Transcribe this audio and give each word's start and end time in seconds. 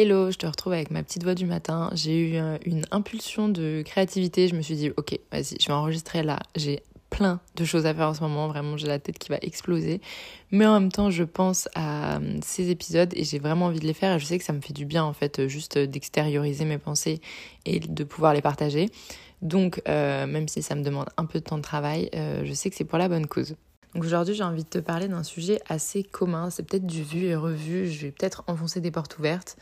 Hello, 0.00 0.30
je 0.30 0.38
te 0.38 0.46
retrouve 0.46 0.74
avec 0.74 0.92
ma 0.92 1.02
petite 1.02 1.24
voix 1.24 1.34
du 1.34 1.44
matin. 1.44 1.90
J'ai 1.92 2.20
eu 2.20 2.36
euh, 2.36 2.56
une 2.64 2.84
impulsion 2.92 3.48
de 3.48 3.82
créativité. 3.84 4.46
Je 4.46 4.54
me 4.54 4.62
suis 4.62 4.76
dit, 4.76 4.92
ok, 4.96 5.18
vas-y, 5.32 5.56
je 5.60 5.66
vais 5.66 5.72
enregistrer 5.72 6.22
là. 6.22 6.38
J'ai 6.54 6.84
plein 7.10 7.40
de 7.56 7.64
choses 7.64 7.84
à 7.84 7.92
faire 7.92 8.06
en 8.06 8.14
ce 8.14 8.20
moment. 8.20 8.46
Vraiment, 8.46 8.76
j'ai 8.76 8.86
la 8.86 9.00
tête 9.00 9.18
qui 9.18 9.28
va 9.28 9.38
exploser. 9.42 10.00
Mais 10.52 10.64
en 10.66 10.78
même 10.78 10.92
temps, 10.92 11.10
je 11.10 11.24
pense 11.24 11.68
à 11.74 12.18
euh, 12.18 12.38
ces 12.44 12.70
épisodes 12.70 13.12
et 13.16 13.24
j'ai 13.24 13.40
vraiment 13.40 13.66
envie 13.66 13.80
de 13.80 13.86
les 13.88 13.92
faire. 13.92 14.14
Et 14.14 14.18
je 14.20 14.24
sais 14.24 14.38
que 14.38 14.44
ça 14.44 14.52
me 14.52 14.60
fait 14.60 14.72
du 14.72 14.84
bien, 14.84 15.02
en 15.02 15.14
fait, 15.14 15.40
euh, 15.40 15.48
juste 15.48 15.76
d'extérioriser 15.76 16.64
mes 16.64 16.78
pensées 16.78 17.20
et 17.64 17.80
de 17.80 18.04
pouvoir 18.04 18.34
les 18.34 18.40
partager. 18.40 18.90
Donc, 19.42 19.82
même 19.86 20.46
si 20.46 20.62
ça 20.62 20.76
me 20.76 20.84
demande 20.84 21.08
un 21.16 21.24
peu 21.24 21.40
de 21.40 21.44
temps 21.44 21.58
de 21.58 21.62
travail, 21.62 22.08
je 22.12 22.52
sais 22.54 22.70
que 22.70 22.76
c'est 22.76 22.84
pour 22.84 22.98
la 22.98 23.08
bonne 23.08 23.26
cause. 23.26 23.54
Donc 23.94 24.04
aujourd'hui, 24.04 24.34
j'ai 24.34 24.44
envie 24.44 24.64
de 24.64 24.68
te 24.68 24.78
parler 24.78 25.08
d'un 25.08 25.22
sujet 25.22 25.60
assez 25.66 26.02
commun. 26.02 26.50
C'est 26.50 26.62
peut-être 26.62 26.86
du 26.86 27.02
vu 27.02 27.24
et 27.24 27.34
revu. 27.34 27.90
Je 27.90 28.06
vais 28.06 28.12
peut-être 28.12 28.44
enfoncer 28.46 28.80
des 28.80 28.90
portes 28.90 29.18
ouvertes, 29.18 29.56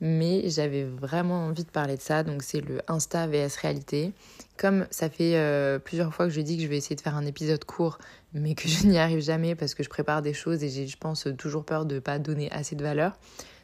mais 0.00 0.48
j'avais 0.48 0.84
vraiment 0.84 1.46
envie 1.46 1.64
de 1.64 1.70
parler 1.70 1.96
de 1.96 2.00
ça. 2.00 2.22
Donc 2.22 2.42
c'est 2.44 2.60
le 2.60 2.80
Insta 2.86 3.26
vs 3.26 3.56
réalité. 3.60 4.12
Comme 4.56 4.86
ça 4.90 5.10
fait 5.10 5.36
euh, 5.36 5.80
plusieurs 5.80 6.14
fois 6.14 6.26
que 6.26 6.32
je 6.32 6.40
dis 6.40 6.56
que 6.56 6.62
je 6.62 6.68
vais 6.68 6.76
essayer 6.76 6.94
de 6.94 7.00
faire 7.00 7.16
un 7.16 7.26
épisode 7.26 7.64
court, 7.64 7.98
mais 8.34 8.54
que 8.54 8.68
je 8.68 8.86
n'y 8.86 8.98
arrive 8.98 9.20
jamais 9.20 9.56
parce 9.56 9.74
que 9.74 9.82
je 9.82 9.88
prépare 9.88 10.22
des 10.22 10.34
choses 10.34 10.62
et 10.62 10.68
j'ai, 10.68 10.86
je 10.86 10.96
pense, 10.96 11.26
toujours 11.36 11.64
peur 11.64 11.84
de 11.84 11.96
ne 11.96 12.00
pas 12.00 12.20
donner 12.20 12.50
assez 12.52 12.76
de 12.76 12.84
valeur. 12.84 13.18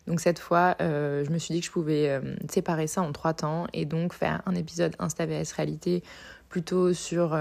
Donc 0.09 0.21
cette 0.21 0.39
fois, 0.39 0.75
euh, 0.81 1.25
je 1.25 1.31
me 1.31 1.39
suis 1.39 1.55
dit 1.55 1.61
que 1.61 1.67
je 1.67 1.71
pouvais 1.71 2.09
euh, 2.09 2.35
séparer 2.51 2.87
ça 2.87 3.03
en 3.03 3.12
trois 3.12 3.35
temps 3.35 3.67
et 3.73 3.85
donc 3.85 4.15
faire 4.15 4.43
un 4.47 4.55
épisode 4.55 4.97
Insta 4.98 5.27
vs 5.27 5.53
réalité 5.53 6.03
plutôt 6.48 6.95
sur 6.95 7.37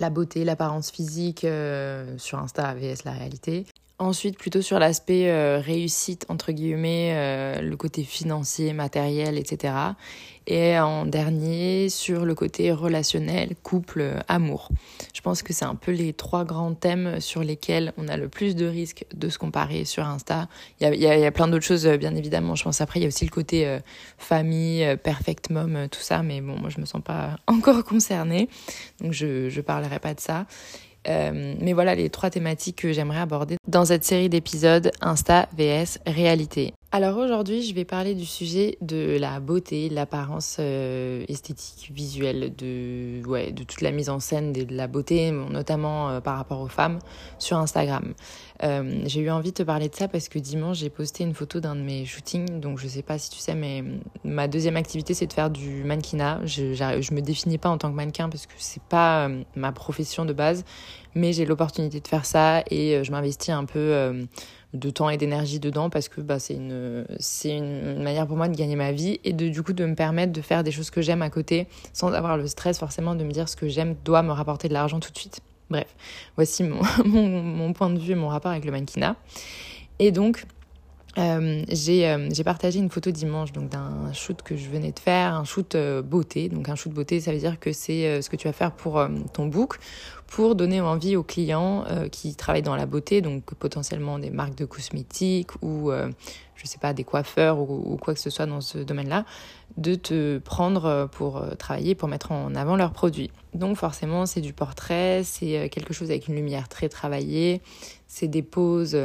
la 0.00 0.10
beauté, 0.10 0.44
l'apparence 0.44 0.90
physique 0.90 1.44
euh, 1.44 2.16
sur 2.18 2.38
Insta 2.38 2.74
vs 2.74 3.04
la 3.04 3.12
réalité. 3.12 3.66
Ensuite, 3.98 4.36
plutôt 4.36 4.60
sur 4.60 4.78
l'aspect 4.78 5.30
euh, 5.30 5.58
réussite, 5.58 6.26
entre 6.28 6.52
guillemets, 6.52 7.12
euh, 7.14 7.62
le 7.62 7.76
côté 7.78 8.04
financier, 8.04 8.74
matériel, 8.74 9.38
etc. 9.38 9.72
Et 10.46 10.78
en 10.78 11.06
dernier, 11.06 11.88
sur 11.88 12.26
le 12.26 12.34
côté 12.34 12.72
relationnel, 12.72 13.56
couple, 13.62 14.22
amour. 14.28 14.68
Je 15.14 15.22
pense 15.22 15.42
que 15.42 15.54
c'est 15.54 15.64
un 15.64 15.74
peu 15.74 15.92
les 15.92 16.12
trois 16.12 16.44
grands 16.44 16.74
thèmes 16.74 17.20
sur 17.20 17.42
lesquels 17.42 17.94
on 17.96 18.06
a 18.08 18.18
le 18.18 18.28
plus 18.28 18.54
de 18.54 18.66
risques 18.66 19.06
de 19.14 19.30
se 19.30 19.38
comparer 19.38 19.86
sur 19.86 20.06
Insta. 20.06 20.46
Il 20.80 20.94
y 20.94 21.06
a, 21.06 21.32
plein 21.32 21.48
d'autres 21.48 21.64
choses, 21.64 21.88
bien 21.88 22.14
évidemment. 22.14 22.54
Je 22.54 22.64
pense 22.64 22.82
après, 22.82 23.00
il 23.00 23.02
y 23.04 23.06
a 23.06 23.08
aussi 23.08 23.24
le 23.24 23.30
côté 23.30 23.78
famille, 24.18 24.96
perfect 25.02 25.50
mom, 25.50 25.88
tout 25.90 26.00
ça. 26.00 26.22
Mais 26.22 26.40
bon, 26.42 26.56
moi, 26.60 26.68
je 26.68 26.80
me 26.80 26.86
sens 26.86 27.02
pas 27.02 27.38
encore 27.48 27.82
concernée. 27.82 28.48
Donc, 29.00 29.12
je 29.12 29.52
ne 29.52 29.62
parlerai 29.62 29.98
pas 29.98 30.14
de 30.14 30.20
ça. 30.20 30.46
Euh, 31.08 31.54
mais 31.60 31.72
voilà 31.72 31.94
les 31.94 32.10
trois 32.10 32.30
thématiques 32.30 32.82
que 32.82 32.92
j'aimerais 32.92 33.20
aborder 33.20 33.56
dans 33.68 33.84
cette 33.84 34.04
série 34.04 34.28
d'épisodes 34.28 34.90
Insta 35.00 35.48
vs 35.56 35.98
réalité. 36.06 36.74
Alors 36.96 37.18
aujourd'hui, 37.18 37.60
je 37.60 37.74
vais 37.74 37.84
parler 37.84 38.14
du 38.14 38.24
sujet 38.24 38.78
de 38.80 39.18
la 39.20 39.38
beauté, 39.38 39.90
l'apparence 39.90 40.56
euh, 40.60 41.26
esthétique, 41.28 41.90
visuelle, 41.94 42.56
de, 42.56 43.20
ouais, 43.26 43.52
de 43.52 43.64
toute 43.64 43.82
la 43.82 43.90
mise 43.90 44.08
en 44.08 44.18
scène 44.18 44.54
de 44.54 44.66
la 44.74 44.86
beauté, 44.86 45.30
notamment 45.30 46.08
euh, 46.08 46.20
par 46.22 46.38
rapport 46.38 46.62
aux 46.62 46.68
femmes, 46.68 46.98
sur 47.38 47.58
Instagram. 47.58 48.14
Euh, 48.62 49.02
j'ai 49.04 49.20
eu 49.20 49.28
envie 49.28 49.50
de 49.50 49.56
te 49.56 49.62
parler 49.62 49.90
de 49.90 49.94
ça 49.94 50.08
parce 50.08 50.30
que 50.30 50.38
dimanche, 50.38 50.78
j'ai 50.78 50.88
posté 50.88 51.22
une 51.22 51.34
photo 51.34 51.60
d'un 51.60 51.76
de 51.76 51.82
mes 51.82 52.06
shootings. 52.06 52.60
Donc 52.60 52.78
je 52.78 52.88
sais 52.88 53.02
pas 53.02 53.18
si 53.18 53.28
tu 53.28 53.40
sais, 53.40 53.54
mais 53.54 53.84
ma 54.24 54.48
deuxième 54.48 54.78
activité, 54.78 55.12
c'est 55.12 55.26
de 55.26 55.34
faire 55.34 55.50
du 55.50 55.84
mannequinat. 55.84 56.40
Je, 56.46 56.72
je 56.72 57.12
me 57.12 57.20
définis 57.20 57.58
pas 57.58 57.68
en 57.68 57.76
tant 57.76 57.90
que 57.90 57.96
mannequin 57.96 58.30
parce 58.30 58.46
que 58.46 58.54
c'est 58.56 58.82
pas 58.82 59.28
ma 59.54 59.70
profession 59.70 60.24
de 60.24 60.32
base, 60.32 60.64
mais 61.14 61.34
j'ai 61.34 61.44
l'opportunité 61.44 62.00
de 62.00 62.08
faire 62.08 62.24
ça 62.24 62.62
et 62.70 63.04
je 63.04 63.12
m'investis 63.12 63.50
un 63.50 63.66
peu 63.66 64.26
de 64.76 64.90
temps 64.90 65.10
et 65.10 65.16
d'énergie 65.16 65.60
dedans 65.60 65.90
parce 65.90 66.08
que 66.08 66.20
bah, 66.20 66.38
c'est 66.38 66.54
une, 66.54 67.06
une 67.44 68.02
manière 68.02 68.26
pour 68.26 68.36
moi 68.36 68.48
de 68.48 68.56
gagner 68.56 68.76
ma 68.76 68.92
vie 68.92 69.20
et 69.24 69.32
de, 69.32 69.48
du 69.48 69.62
coup 69.62 69.72
de 69.72 69.84
me 69.84 69.94
permettre 69.94 70.32
de 70.32 70.40
faire 70.40 70.62
des 70.62 70.70
choses 70.70 70.90
que 70.90 71.02
j'aime 71.02 71.22
à 71.22 71.30
côté 71.30 71.66
sans 71.92 72.12
avoir 72.12 72.36
le 72.36 72.46
stress 72.46 72.78
forcément 72.78 73.14
de 73.14 73.24
me 73.24 73.30
dire 73.30 73.48
ce 73.48 73.56
que 73.56 73.68
j'aime 73.68 73.96
doit 74.04 74.22
me 74.22 74.32
rapporter 74.32 74.68
de 74.68 74.72
l'argent 74.72 75.00
tout 75.00 75.10
de 75.12 75.18
suite. 75.18 75.40
Bref, 75.70 75.94
voici 76.36 76.62
mon, 76.62 76.80
mon, 77.04 77.72
point 77.72 77.90
de 77.90 77.98
vue 77.98 78.14
mon 78.14 78.28
rapport 78.28 78.52
avec 78.52 78.64
le 78.64 78.70
mannequinat. 78.70 79.16
Et 79.98 80.12
donc, 80.12 80.44
euh, 81.18 81.64
euh, 81.68 82.28
j'ai 82.30 82.44
partagé 82.44 82.78
une 82.78 82.90
photo 82.90 83.10
dimanche 83.10 83.52
donc 83.52 83.70
d'un 83.70 84.12
shoot 84.12 84.42
que 84.42 84.56
je 84.56 84.68
venais 84.68 84.92
de 84.92 84.98
faire, 84.98 85.34
un 85.34 85.44
shoot 85.44 85.74
euh, 85.74 86.02
beauté. 86.02 86.48
Donc 86.48 86.68
un 86.68 86.74
shoot 86.74 86.92
beauté, 86.92 87.20
ça 87.20 87.32
veut 87.32 87.38
dire 87.38 87.58
que 87.58 87.72
c'est 87.72 88.20
ce 88.20 88.30
que 88.30 88.36
tu 88.36 88.46
vas 88.46 88.52
faire 88.52 88.72
pour 88.72 89.04
ton 89.32 89.46
book 89.46 89.78
pour 90.26 90.54
donner 90.54 90.80
envie 90.80 91.16
aux 91.16 91.22
clients 91.22 91.84
qui 92.10 92.34
travaillent 92.34 92.62
dans 92.62 92.76
la 92.76 92.86
beauté, 92.86 93.20
donc 93.20 93.54
potentiellement 93.54 94.18
des 94.18 94.30
marques 94.30 94.56
de 94.56 94.64
cosmétiques 94.64 95.50
ou 95.62 95.90
je 96.56 96.66
sais 96.66 96.78
pas 96.78 96.92
des 96.92 97.04
coiffeurs 97.04 97.58
ou, 97.58 97.96
quoi 98.00 98.14
que 98.14 98.20
ce 98.20 98.30
soit 98.30 98.46
dans 98.46 98.60
ce 98.60 98.78
domaine-là, 98.78 99.24
de 99.76 99.94
te 99.94 100.38
prendre 100.38 101.08
pour 101.12 101.44
travailler, 101.58 101.94
pour 101.94 102.08
mettre 102.08 102.32
en 102.32 102.54
avant 102.54 102.76
leurs 102.76 102.92
produits. 102.92 103.30
Donc 103.54 103.76
forcément, 103.76 104.26
c'est 104.26 104.40
du 104.40 104.52
portrait, 104.52 105.22
c'est 105.24 105.68
quelque 105.70 105.94
chose 105.94 106.10
avec 106.10 106.28
une 106.28 106.34
lumière 106.34 106.68
très 106.68 106.88
travaillée, 106.88 107.62
c'est 108.08 108.28
des 108.28 108.42
poses 108.42 108.98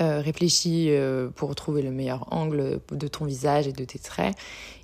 euh, 0.00 0.20
réfléchis 0.20 0.88
euh, 0.90 1.28
pour 1.34 1.56
trouver 1.56 1.82
le 1.82 1.90
meilleur 1.90 2.32
angle 2.32 2.78
de 2.92 3.08
ton 3.08 3.24
visage 3.24 3.66
et 3.66 3.72
de 3.72 3.84
tes 3.84 3.98
traits. 3.98 4.36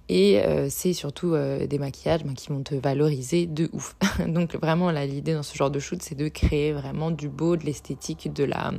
Et 0.09 0.41
euh, 0.41 0.69
c'est 0.69 0.93
surtout 0.93 1.35
des 1.35 1.79
maquillages 1.79 2.25
ben, 2.25 2.35
qui 2.35 2.49
vont 2.49 2.63
te 2.63 2.75
valoriser 2.75 3.47
de 3.47 3.71
ouf. 3.73 3.97
Donc 4.27 4.55
vraiment, 4.57 4.91
l'idée 4.91 5.35
dans 5.35 5.43
ce 5.43 5.57
genre 5.57 5.71
de 5.71 5.79
shoot, 5.79 6.03
c'est 6.03 6.15
de 6.15 6.29
créer 6.29 6.73
vraiment 6.73 7.11
du 7.11 7.29
beau, 7.29 7.57
de 7.57 7.65
l'esthétique, 7.65 8.33
de 8.33 8.45
la 8.45 8.73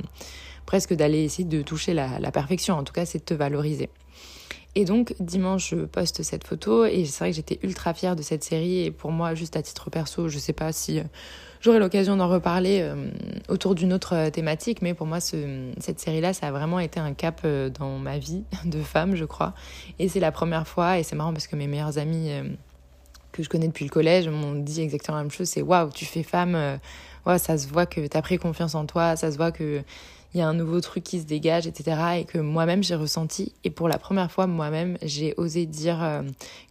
presque 0.66 0.94
d'aller 0.94 1.22
essayer 1.22 1.44
de 1.44 1.62
toucher 1.62 1.94
la, 1.94 2.18
la 2.18 2.30
perfection. 2.30 2.74
En 2.74 2.84
tout 2.84 2.92
cas, 2.92 3.06
c'est 3.06 3.18
de 3.18 3.24
te 3.24 3.34
valoriser. 3.34 3.88
Et 4.76 4.84
donc 4.84 5.14
dimanche, 5.18 5.70
je 5.70 5.84
poste 5.84 6.22
cette 6.22 6.46
photo 6.46 6.84
et 6.84 7.04
c'est 7.04 7.18
vrai 7.18 7.30
que 7.30 7.36
j'étais 7.36 7.58
ultra 7.64 7.94
fière 7.94 8.14
de 8.14 8.22
cette 8.22 8.44
série. 8.44 8.84
Et 8.84 8.92
pour 8.92 9.10
moi, 9.10 9.34
juste 9.34 9.56
à 9.56 9.62
titre 9.62 9.90
perso, 9.90 10.28
je 10.28 10.38
sais 10.38 10.52
pas 10.52 10.70
si 10.70 11.00
J'aurai 11.66 11.80
l'occasion 11.80 12.16
d'en 12.16 12.28
reparler 12.28 12.80
euh, 12.80 13.10
autour 13.48 13.74
d'une 13.74 13.92
autre 13.92 14.14
euh, 14.14 14.30
thématique, 14.30 14.82
mais 14.82 14.94
pour 14.94 15.06
moi, 15.06 15.18
ce, 15.18 15.72
cette 15.78 15.98
série-là, 15.98 16.32
ça 16.32 16.46
a 16.46 16.50
vraiment 16.52 16.78
été 16.78 17.00
un 17.00 17.12
cap 17.12 17.40
euh, 17.44 17.70
dans 17.70 17.98
ma 17.98 18.18
vie 18.18 18.44
de 18.64 18.80
femme, 18.82 19.16
je 19.16 19.24
crois. 19.24 19.54
Et 19.98 20.08
c'est 20.08 20.20
la 20.20 20.30
première 20.30 20.68
fois, 20.68 20.98
et 20.98 21.02
c'est 21.02 21.16
marrant 21.16 21.32
parce 21.32 21.46
que 21.46 21.56
mes 21.56 21.66
meilleures 21.66 21.98
amies 21.98 22.30
que 23.32 23.42
je 23.42 23.48
connais 23.48 23.66
depuis 23.66 23.84
le 23.84 23.90
collège 23.90 24.28
m'ont 24.28 24.54
dit 24.54 24.80
exactement 24.80 25.16
la 25.16 25.24
même 25.24 25.32
chose, 25.32 25.48
c'est 25.48 25.62
waouh, 25.62 25.90
tu 25.90 26.04
fais 26.04 26.22
femme, 26.22 26.78
ouais, 27.26 27.38
ça 27.38 27.58
se 27.58 27.66
voit 27.66 27.84
que 27.84 28.06
tu 28.06 28.16
as 28.16 28.22
pris 28.22 28.38
confiance 28.38 28.74
en 28.74 28.86
toi, 28.86 29.16
ça 29.16 29.30
se 29.30 29.36
voit 29.36 29.52
que 29.52 29.82
il 30.36 30.40
y 30.40 30.42
a 30.42 30.48
un 30.48 30.52
nouveau 30.52 30.82
truc 30.82 31.02
qui 31.02 31.18
se 31.18 31.24
dégage, 31.24 31.66
etc. 31.66 31.96
Et 32.18 32.24
que 32.24 32.36
moi-même 32.36 32.82
j'ai 32.82 32.94
ressenti. 32.94 33.54
Et 33.64 33.70
pour 33.70 33.88
la 33.88 33.96
première 33.96 34.30
fois, 34.30 34.46
moi-même, 34.46 34.98
j'ai 35.00 35.32
osé 35.38 35.64
dire 35.64 36.04
euh, 36.04 36.20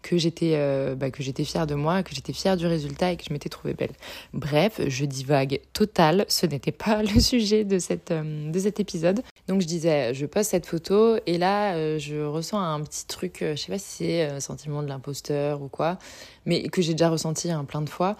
que 0.03 0.20
j'étais 0.20 0.52
euh, 0.53 0.94
bah, 0.94 1.09
que 1.09 1.24
j'étais 1.24 1.44
fière 1.44 1.66
de 1.66 1.74
moi, 1.74 2.04
que 2.04 2.14
j'étais 2.14 2.31
fière 2.31 2.58
du 2.58 2.68
résultat 2.68 3.12
et 3.12 3.18
que 3.18 3.24
je 3.28 3.34
m'étais 3.34 3.50
trouvée 3.50 3.74
belle. 3.74 3.94
Bref, 4.34 4.80
je 4.88 5.06
divague 5.06 5.62
total. 5.74 6.25
Ce 6.28 6.46
n'était 6.46 6.72
pas 6.72 7.02
le 7.16 7.20
sujet 7.20 7.64
de 7.64 7.80
cette 7.80 8.12
euh, 8.12 8.52
de 8.52 8.59
cet 8.59 8.80
épisode. 8.80 9.24
Donc 9.48 9.62
je 9.62 9.66
disais, 9.68 10.14
je 10.14 10.28
poste 10.28 10.52
cette 10.52 10.68
photo 10.68 11.18
et 11.25 11.40
là, 11.40 11.98
je 11.98 12.24
ressens 12.24 12.59
un 12.59 12.81
petit 12.81 13.08
truc. 13.08 13.38
je 13.42 13.56
sais 13.56 13.72
pas 13.72 13.80
si 13.80 13.98
c'est 13.98 14.40
sentiment 14.40 14.84
de 14.84 14.88
l'imposteur 14.88 15.62
ou 15.62 15.70
quoi, 15.70 15.98
mais 16.46 16.68
que 16.70 16.81
j'ai 16.84 16.94
déjà 16.94 17.09
ressenti 17.09 17.50
hein, 17.52 17.64
plein 17.64 17.81
de 17.81 17.90
fois 17.90 18.16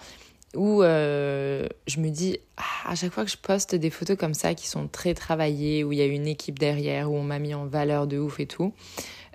où 0.56 0.82
euh, 0.82 1.66
je 1.86 2.00
me 2.00 2.10
dis, 2.10 2.38
ah, 2.56 2.90
à 2.90 2.94
chaque 2.94 3.12
fois 3.12 3.24
que 3.24 3.30
je 3.30 3.36
poste 3.36 3.74
des 3.74 3.90
photos 3.90 4.16
comme 4.16 4.34
ça 4.34 4.54
qui 4.54 4.66
sont 4.66 4.88
très 4.88 5.14
travaillées, 5.14 5.84
où 5.84 5.92
il 5.92 5.98
y 5.98 6.02
a 6.02 6.06
une 6.06 6.26
équipe 6.26 6.58
derrière, 6.58 7.10
où 7.10 7.16
on 7.16 7.22
m'a 7.22 7.38
mis 7.38 7.54
en 7.54 7.66
valeur 7.66 8.06
de 8.06 8.18
ouf 8.18 8.40
et 8.40 8.46
tout, 8.46 8.72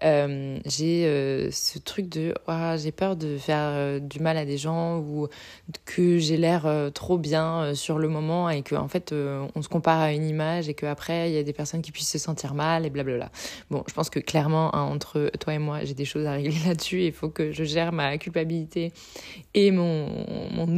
euh, 0.04 0.60
j'ai 0.66 1.06
euh, 1.06 1.52
ce 1.52 1.78
truc 1.78 2.10
de 2.10 2.34
j'ai 2.78 2.92
peur 2.92 3.16
de 3.16 3.38
faire 3.38 3.70
euh, 3.72 4.00
du 4.00 4.20
mal 4.20 4.38
à 4.38 4.46
des 4.46 4.58
gens 4.58 4.98
ou 4.98 5.28
que 5.86 6.18
j'ai 6.18 6.38
l'air 6.38 6.68
trop 6.94 7.18
bien 7.18 7.74
sur 7.76 8.00
le 8.00 8.08
moment 8.08 8.50
et 8.50 8.62
que 8.64 8.76
en 8.76 8.88
fait 8.88 9.14
on 9.14 9.62
se 9.62 9.70
compare 9.70 10.00
à 10.00 10.12
une 10.12 10.28
image 10.28 10.70
et 10.70 10.74
qu'après 10.74 11.30
il 11.30 11.36
y 11.36 11.38
a 11.38 11.44
des 11.44 11.54
personnes 11.54 11.82
qui 11.82 11.92
puissent 11.92 12.12
se 12.12 12.18
sentir 12.18 12.54
mal 12.54 12.86
et 12.86 12.90
blablabla. 12.90 13.32
Bon, 13.70 13.84
je 13.88 13.94
pense 13.94 14.10
que 14.10 14.20
clairement 14.20 14.74
hein, 14.76 14.82
entre 14.82 15.32
toi 15.40 15.54
et 15.54 15.60
moi 15.60 15.84
j'ai 15.84 15.94
des 15.94 16.06
choses 16.06 16.26
à 16.26 16.34
régler 16.34 16.58
là-dessus. 16.66 17.04
Il 17.04 17.14
faut 17.14 17.30
que 17.30 17.52
je 17.52 17.64
gère 17.64 17.92
ma 17.92 18.18
culpabilité 18.18 18.92
et 19.54 19.72
mon, 19.72 20.08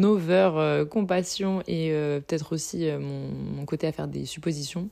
over 0.03 0.83
compassion 0.89 1.61
et 1.67 1.91
peut-être 2.27 2.53
aussi 2.53 2.89
mon 2.91 3.65
côté 3.65 3.87
à 3.87 3.91
faire 3.91 4.07
des 4.07 4.25
suppositions. 4.25 4.89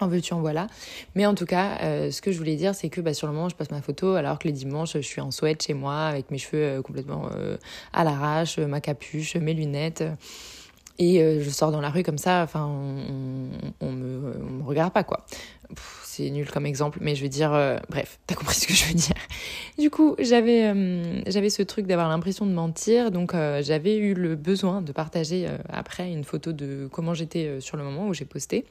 En 0.00 0.06
veux-tu, 0.06 0.32
en 0.32 0.40
voilà. 0.40 0.68
Mais 1.14 1.26
en 1.26 1.34
tout 1.34 1.46
cas, 1.46 1.78
euh, 1.82 2.10
ce 2.10 2.22
que 2.22 2.30
je 2.30 2.38
voulais 2.38 2.56
dire, 2.56 2.74
c'est 2.74 2.88
que 2.88 3.00
bah, 3.00 3.14
sur 3.14 3.26
le 3.26 3.32
moment, 3.32 3.48
je 3.48 3.56
passe 3.56 3.70
ma 3.70 3.82
photo, 3.82 4.14
alors 4.14 4.38
que 4.38 4.46
les 4.46 4.52
dimanches, 4.52 4.92
je 4.94 5.00
suis 5.00 5.20
en 5.20 5.30
sweat 5.30 5.62
chez 5.62 5.74
moi, 5.74 6.06
avec 6.06 6.30
mes 6.30 6.38
cheveux 6.38 6.62
euh, 6.62 6.82
complètement 6.82 7.28
euh, 7.34 7.56
à 7.92 8.04
l'arrache, 8.04 8.58
ma 8.58 8.80
capuche, 8.80 9.34
mes 9.36 9.54
lunettes. 9.54 10.04
Et 11.00 11.20
je 11.40 11.48
sors 11.48 11.70
dans 11.70 11.80
la 11.80 11.90
rue 11.90 12.02
comme 12.02 12.18
ça, 12.18 12.42
enfin, 12.42 12.66
on, 12.66 13.50
on, 13.80 13.92
me, 13.92 14.34
on 14.42 14.52
me 14.54 14.64
regarde 14.64 14.92
pas, 14.92 15.04
quoi. 15.04 15.24
C'est 16.02 16.28
nul 16.28 16.50
comme 16.50 16.66
exemple, 16.66 16.98
mais 17.00 17.14
je 17.14 17.22
veux 17.22 17.28
dire, 17.28 17.50
bref, 17.88 18.18
t'as 18.26 18.34
compris 18.34 18.56
ce 18.56 18.66
que 18.66 18.74
je 18.74 18.84
veux 18.86 18.94
dire. 18.94 19.14
Du 19.78 19.90
coup, 19.90 20.16
j'avais 20.18 20.72
ce 21.24 21.62
truc 21.62 21.86
d'avoir 21.86 22.08
l'impression 22.08 22.46
de 22.46 22.50
mentir, 22.50 23.12
donc 23.12 23.32
j'avais 23.60 23.96
eu 23.96 24.14
le 24.14 24.34
besoin 24.34 24.82
de 24.82 24.90
partager 24.90 25.46
après 25.68 26.10
une 26.10 26.24
photo 26.24 26.50
de 26.50 26.88
comment 26.90 27.14
j'étais 27.14 27.60
sur 27.60 27.76
le 27.76 27.84
moment 27.84 28.08
où 28.08 28.12
j'ai 28.12 28.24
posté. 28.24 28.64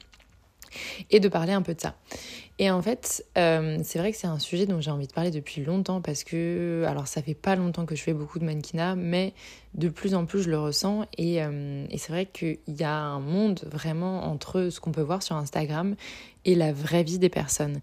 Et 1.10 1.20
de 1.20 1.28
parler 1.28 1.52
un 1.52 1.62
peu 1.62 1.74
de 1.74 1.80
ça. 1.80 1.94
Et 2.60 2.70
en 2.72 2.82
fait, 2.82 3.24
euh, 3.36 3.78
c'est 3.84 4.00
vrai 4.00 4.10
que 4.10 4.18
c'est 4.18 4.26
un 4.26 4.40
sujet 4.40 4.66
dont 4.66 4.80
j'ai 4.80 4.90
envie 4.90 5.06
de 5.06 5.12
parler 5.12 5.30
depuis 5.30 5.62
longtemps 5.64 6.00
parce 6.00 6.24
que, 6.24 6.84
alors 6.88 7.06
ça 7.06 7.22
fait 7.22 7.34
pas 7.34 7.54
longtemps 7.54 7.86
que 7.86 7.94
je 7.94 8.02
fais 8.02 8.14
beaucoup 8.14 8.40
de 8.40 8.44
mannequinat, 8.44 8.96
mais 8.96 9.32
de 9.74 9.88
plus 9.88 10.14
en 10.14 10.26
plus 10.26 10.42
je 10.42 10.50
le 10.50 10.58
ressens 10.58 11.06
et, 11.16 11.40
euh, 11.42 11.86
et 11.88 11.98
c'est 11.98 12.10
vrai 12.10 12.26
qu'il 12.26 12.58
y 12.66 12.82
a 12.82 12.94
un 12.94 13.20
monde 13.20 13.60
vraiment 13.70 14.24
entre 14.24 14.70
ce 14.70 14.80
qu'on 14.80 14.90
peut 14.90 15.02
voir 15.02 15.22
sur 15.22 15.36
Instagram 15.36 15.94
et 16.44 16.56
la 16.56 16.72
vraie 16.72 17.04
vie 17.04 17.20
des 17.20 17.28
personnes. 17.28 17.80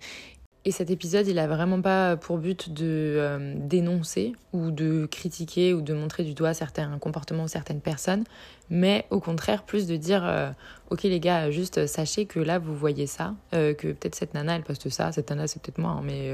Et 0.67 0.71
cet 0.71 0.89
épisode, 0.89 1.27
il 1.27 1.37
a 1.37 1.45
vraiment 1.45 1.79
pas 1.79 2.17
pour 2.17 2.39
but 2.39 2.73
de 2.73 2.85
euh, 3.17 3.53
dénoncer 3.55 4.33
ou 4.51 4.71
de 4.71 5.05
critiquer 5.05 5.75
ou 5.75 5.81
de 5.83 5.93
montrer 5.93 6.23
du 6.23 6.33
doigt 6.33 6.55
certains 6.55 6.97
comportements 6.97 7.43
ou 7.43 7.47
certaines 7.47 7.81
personnes, 7.81 8.23
mais 8.71 9.05
au 9.11 9.19
contraire 9.19 9.61
plus 9.61 9.85
de 9.85 9.95
dire 9.95 10.25
euh, 10.25 10.49
ok 10.89 11.03
les 11.03 11.19
gars, 11.19 11.51
juste 11.51 11.85
sachez 11.85 12.25
que 12.25 12.39
là 12.39 12.57
vous 12.57 12.73
voyez 12.73 13.05
ça, 13.05 13.35
euh, 13.53 13.75
que 13.75 13.89
peut-être 13.89 14.15
cette 14.15 14.33
nana 14.33 14.55
elle 14.55 14.63
poste 14.63 14.89
ça, 14.89 15.11
cette 15.11 15.29
nana 15.29 15.45
c'est 15.45 15.61
peut-être 15.61 15.77
moi, 15.77 15.91
hein, 15.91 16.01
mais 16.03 16.31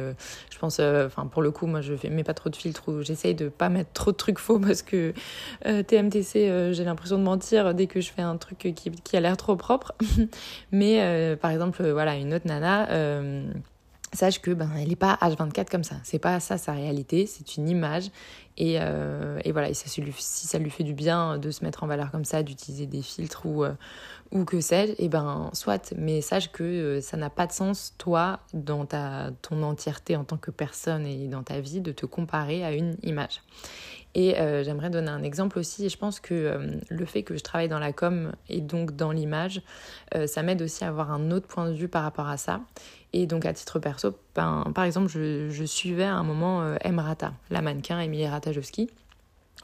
je 0.49 0.57
pense, 0.59 0.79
enfin 0.79 1.25
pour 1.25 1.41
le 1.41 1.51
coup 1.51 1.65
moi 1.65 1.81
je 1.81 1.93
mets 2.07 2.23
pas 2.23 2.35
trop 2.35 2.49
de 2.49 2.55
filtres 2.55 2.87
ou 2.87 3.01
j'essaye 3.01 3.35
de 3.35 3.49
pas 3.49 3.67
mettre 3.67 3.91
trop 3.91 4.11
de 4.13 4.17
trucs 4.17 4.39
faux 4.39 4.59
parce 4.59 4.81
que 4.81 5.13
TMTC 5.63 6.71
j'ai 6.71 6.83
l'impression 6.85 7.17
de 7.17 7.23
mentir 7.23 7.73
dès 7.73 7.87
que 7.87 7.99
je 7.99 8.11
fais 8.11 8.21
un 8.21 8.37
truc 8.37 8.73
qui 9.03 9.17
a 9.17 9.19
l'air 9.19 9.35
trop 9.35 9.57
propre, 9.57 9.93
mais 10.71 11.35
par 11.41 11.51
exemple 11.51 11.85
voilà 11.89 12.15
une 12.15 12.33
autre 12.33 12.47
nana 12.47 12.87
sache 14.13 14.41
que 14.41 14.51
ben 14.51 14.69
elle 14.77 14.89
n'est 14.89 14.95
pas 14.95 15.17
H24 15.21 15.69
comme 15.69 15.83
ça. 15.83 15.95
C'est 16.03 16.19
pas 16.19 16.39
ça 16.39 16.57
sa 16.57 16.73
réalité, 16.73 17.25
c'est 17.25 17.57
une 17.57 17.69
image. 17.69 18.11
Et, 18.57 18.77
euh, 18.79 19.39
et 19.45 19.51
voilà, 19.51 19.73
si 19.73 19.89
ça 20.47 20.59
lui 20.59 20.69
fait 20.69 20.83
du 20.83 20.93
bien 20.93 21.37
de 21.37 21.51
se 21.51 21.63
mettre 21.63 21.83
en 21.83 21.87
valeur 21.87 22.11
comme 22.11 22.25
ça, 22.25 22.43
d'utiliser 22.43 22.85
des 22.85 23.01
filtres 23.01 23.45
ou, 23.45 23.63
euh, 23.63 23.73
ou 24.31 24.43
que 24.43 24.59
sais-je, 24.59 24.91
et 24.93 25.05
eh 25.05 25.09
ben 25.09 25.49
soit. 25.53 25.93
Mais 25.97 26.21
sache 26.21 26.51
que 26.51 26.63
euh, 26.63 27.01
ça 27.01 27.17
n'a 27.17 27.29
pas 27.29 27.47
de 27.47 27.53
sens, 27.53 27.95
toi, 27.97 28.41
dans 28.53 28.85
ta, 28.85 29.31
ton 29.41 29.63
entièreté 29.63 30.15
en 30.15 30.25
tant 30.25 30.37
que 30.37 30.51
personne 30.51 31.05
et 31.05 31.27
dans 31.27 31.43
ta 31.43 31.59
vie, 31.61 31.81
de 31.81 31.91
te 31.91 32.05
comparer 32.05 32.63
à 32.63 32.73
une 32.73 32.97
image. 33.03 33.41
Et 34.13 34.35
j'aimerais 34.65 34.89
donner 34.89 35.07
un 35.07 35.23
exemple 35.23 35.57
aussi. 35.57 35.85
Et 35.85 35.89
je 35.89 35.97
pense 35.97 36.19
que 36.19 36.59
le 36.89 37.05
fait 37.05 37.23
que 37.23 37.37
je 37.37 37.41
travaille 37.41 37.69
dans 37.69 37.79
la 37.79 37.93
com 37.93 38.33
et 38.49 38.59
donc 38.59 38.93
dans 38.97 39.13
l'image, 39.13 39.61
ça 40.25 40.43
m'aide 40.43 40.61
aussi 40.61 40.83
à 40.83 40.89
avoir 40.89 41.13
un 41.13 41.31
autre 41.31 41.47
point 41.47 41.69
de 41.69 41.73
vue 41.73 41.87
par 41.87 42.03
rapport 42.03 42.27
à 42.27 42.35
ça. 42.35 42.59
Et 43.13 43.27
donc 43.27 43.45
à 43.45 43.53
titre 43.53 43.79
perso, 43.79 44.15
ben, 44.35 44.71
par 44.73 44.85
exemple, 44.85 45.09
je, 45.09 45.63
suivais 45.65 46.03
à 46.03 46.15
un 46.15 46.23
moment 46.23 46.75
Emrata, 46.83 47.33
la 47.49 47.61
mannequin 47.61 47.99
Emilie 47.99 48.27
Ratajowski. 48.27 48.89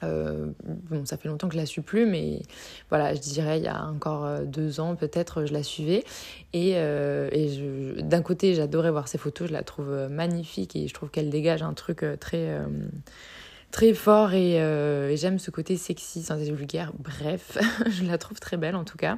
bon, 0.02 1.06
ça 1.06 1.16
fait 1.16 1.30
longtemps 1.30 1.48
que 1.48 1.54
je 1.54 1.60
la 1.60 1.66
suis 1.66 1.82
plus, 1.82 2.06
mais 2.06 2.42
voilà, 2.90 3.16
je 3.16 3.22
dirais 3.22 3.60
il 3.60 3.64
y 3.64 3.70
a 3.70 3.86
encore 3.86 4.42
deux 4.42 4.82
ans 4.82 4.96
peut-être, 4.96 5.46
je 5.46 5.54
la 5.54 5.64
suivais. 5.64 6.04
Et, 6.52 6.72
et 6.72 8.02
d'un 8.02 8.22
côté, 8.22 8.54
j'adorais 8.54 8.92
voir 8.92 9.08
ses 9.08 9.18
photos, 9.18 9.48
je 9.48 9.54
la 9.54 9.64
trouve 9.64 10.08
magnifique 10.10 10.76
et 10.76 10.90
je 10.90 10.94
trouve 10.94 11.10
qu'elle 11.10 11.30
dégage 11.30 11.64
un 11.64 11.74
truc 11.74 12.06
très 12.20 12.60
très 13.72 13.94
fort 13.94 14.30
euh, 14.34 15.10
et, 15.10 15.18
j'aime 15.18 15.40
ce 15.40 15.52
côté 15.52 15.78
sexy 15.78 16.24
sans 16.24 16.42
être 16.42 16.54
vulgaire. 16.54 16.92
Bref, 16.98 17.58
je 17.90 18.04
la 18.06 18.18
trouve 18.18 18.40
très 18.40 18.58
belle 18.58 18.75
en 18.75 18.84
tout 18.84 18.98
cas. 18.98 19.18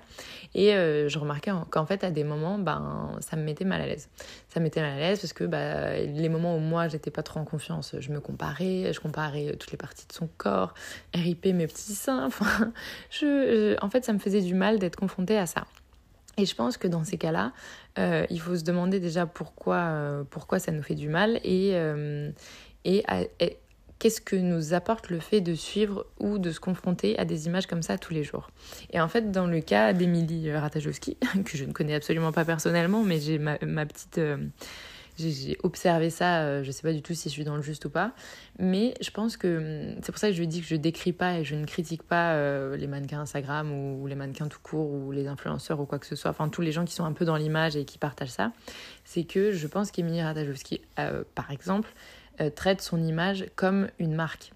Et 0.56 0.74
euh, 0.74 1.08
je 1.08 1.20
remarquais 1.20 1.52
qu'en 1.70 1.86
fait, 1.86 2.04
à 2.04 2.12
des 2.12 2.24
moments, 2.24 2.58
ben, 2.58 3.18
ça 3.20 3.36
me 3.36 3.44
mettait 3.44 3.66
mal 3.66 3.82
à 3.82 3.86
l'aise. 3.86 4.10
Ça 4.50 4.60
me 4.60 4.66
mettait 4.66 4.82
mal 4.82 4.94
à 4.94 4.98
l'aise 4.98 5.20
parce 5.20 5.34
que 5.34 5.44
bah, 5.44 5.98
les 6.00 6.30
moments 6.30 6.56
où 6.56 6.60
moi, 6.60 6.88
j'étais 6.88 7.12
pas 7.12 7.24
trop 7.24 7.40
en 7.40 7.46
confiance, 7.46 7.96
je 8.00 8.12
me 8.12 8.20
comparais, 8.20 8.92
je 8.92 9.00
comparais 9.00 9.56
toutes 9.60 9.72
les 9.72 9.78
parties 9.78 10.08
de 10.08 10.14
son 10.14 10.28
corps, 10.38 10.74
RIP 11.14 11.46
mes 11.46 11.68
petits 11.68 11.94
seins. 11.94 12.26
Enfin, 12.30 12.72
je, 13.10 13.76
en 13.84 13.90
fait, 13.90 14.06
ça 14.06 14.14
me 14.14 14.20
faisait 14.20 14.42
du 14.42 14.54
mal 14.54 14.78
d'être 14.78 14.96
confrontée 14.96 15.38
à 15.38 15.48
ça. 15.48 15.66
Et 16.38 16.46
je 16.46 16.56
pense 16.56 16.78
que 16.78 16.88
dans 16.88 17.04
ces 17.04 17.18
cas-là, 17.18 17.54
euh, 17.98 18.26
il 18.30 18.40
faut 18.40 18.56
se 18.56 18.64
demander 18.64 19.00
déjà 19.00 19.26
pourquoi, 19.26 20.26
pourquoi 20.30 20.60
ça 20.60 20.72
nous 20.72 20.84
fait 20.84 20.96
du 20.96 21.10
mal 21.10 21.40
et 21.44 21.74
qu'est-ce 24.00 24.22
que 24.22 24.36
nous 24.38 24.74
apporte 24.74 25.10
le 25.10 25.20
fait 25.20 25.42
de 25.42 25.54
suivre 25.54 26.06
ou 26.20 26.40
de 26.40 26.52
se 26.52 26.60
confronter 26.60 27.20
à 27.20 27.26
des 27.26 27.46
images 27.48 27.68
comme 27.68 27.84
ça 27.84 27.98
tous 27.98 28.14
les 28.14 28.24
jours. 28.24 28.50
Et 28.92 29.00
en 29.00 29.10
fait, 29.10 29.32
dans 29.32 29.46
le 29.46 29.60
cas 29.60 29.94
d'Emilie 29.94 30.52
Ratajowski, 30.52 31.18
que 31.46 31.58
je 31.58 31.66
ne 31.66 31.74
connais 31.74 31.94
absolument 31.94 32.32
pas 32.32 32.46
personnellement, 32.46 33.04
mais 33.04 33.20
j'ai 33.20 33.38
ma, 33.38 33.58
petite... 33.86 34.18
Euh, 34.18 34.38
j'ai 35.18 35.58
observé 35.64 36.10
ça, 36.10 36.44
euh, 36.44 36.64
je 36.64 36.68
ne 36.68 36.72
sais 36.72 36.82
pas 36.82 36.94
du 36.94 37.02
tout 37.02 37.14
si 37.14 37.28
je 37.28 37.34
suis 37.34 37.44
dans 37.44 37.58
le 37.58 37.62
juste 37.62 37.84
ou 37.84 37.90
pas, 37.90 38.14
mais 38.58 38.94
je 39.02 39.12
pense 39.12 39.36
que 39.36 39.94
c'est 40.02 40.14
pour 40.14 40.18
ça 40.18 40.30
que 40.30 40.34
je 40.34 40.46
dis 40.46 40.62
que 40.62 40.68
je 40.68 40.78
décris 40.78 41.12
pas 41.12 41.40
et 41.40 41.44
je 41.44 41.56
ne 41.56 41.66
critique 41.66 42.04
pas 42.04 42.36
euh, 42.36 42.78
les 42.78 42.88
mannequins 42.88 43.20
Instagram 43.20 43.70
ou, 43.70 44.08
les 44.08 44.16
mannequins 44.16 44.48
tout 44.48 44.62
court 44.64 44.90
ou 44.90 45.12
les 45.12 45.28
influenceurs 45.28 45.82
ou 45.82 45.86
quoi 45.86 46.00
que 46.00 46.06
ce 46.06 46.16
soit, 46.16 46.32
enfin 46.32 46.48
tous 46.48 46.62
les 46.62 46.72
gens 46.72 46.86
qui 46.86 46.94
sont 46.94 47.04
un 47.04 47.12
peu 47.12 47.26
dans 47.26 47.36
l'image 47.36 47.76
et 47.76 47.84
qui 47.84 47.98
partagent 47.98 48.30
ça, 48.30 48.54
c'est 49.04 49.26
que 49.26 49.52
je 49.52 49.68
pense 49.68 49.92
qu'Emilie 49.92 50.22
Ratajowski, 50.22 50.80
par 51.36 51.52
exemple, 51.52 51.94
euh, 52.42 52.50
traite 52.50 52.82
son 52.82 53.02
image 53.04 53.46
comme 53.56 53.90
une 54.00 54.16
marque. 54.16 54.52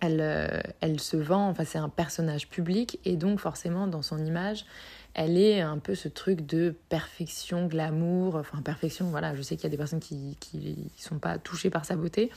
Elle, 0.00 0.20
euh, 0.20 0.60
elle 0.80 1.00
se 1.00 1.16
vend, 1.16 1.48
enfin 1.48 1.64
c'est 1.64 1.78
un 1.78 1.88
personnage 1.88 2.48
public 2.48 2.98
et 3.06 3.16
donc 3.16 3.40
forcément 3.40 3.86
dans 3.86 4.02
son 4.02 4.22
image, 4.22 4.66
elle 5.14 5.38
est 5.38 5.62
un 5.62 5.78
peu 5.78 5.94
ce 5.94 6.08
truc 6.08 6.44
de 6.44 6.74
perfection, 6.90 7.66
glamour, 7.66 8.34
enfin 8.34 8.60
perfection, 8.60 9.06
voilà, 9.06 9.34
je 9.34 9.40
sais 9.40 9.56
qu'il 9.56 9.64
y 9.64 9.68
a 9.68 9.70
des 9.70 9.78
personnes 9.78 10.00
qui 10.00 10.36
ne 10.52 11.02
sont 11.02 11.18
pas 11.18 11.38
touchées 11.38 11.70
par 11.70 11.86
sa 11.86 11.96
beauté, 11.96 12.30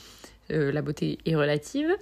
euh, 0.50 0.72
la 0.72 0.80
beauté 0.80 1.18
est 1.26 1.36
relative, 1.36 1.94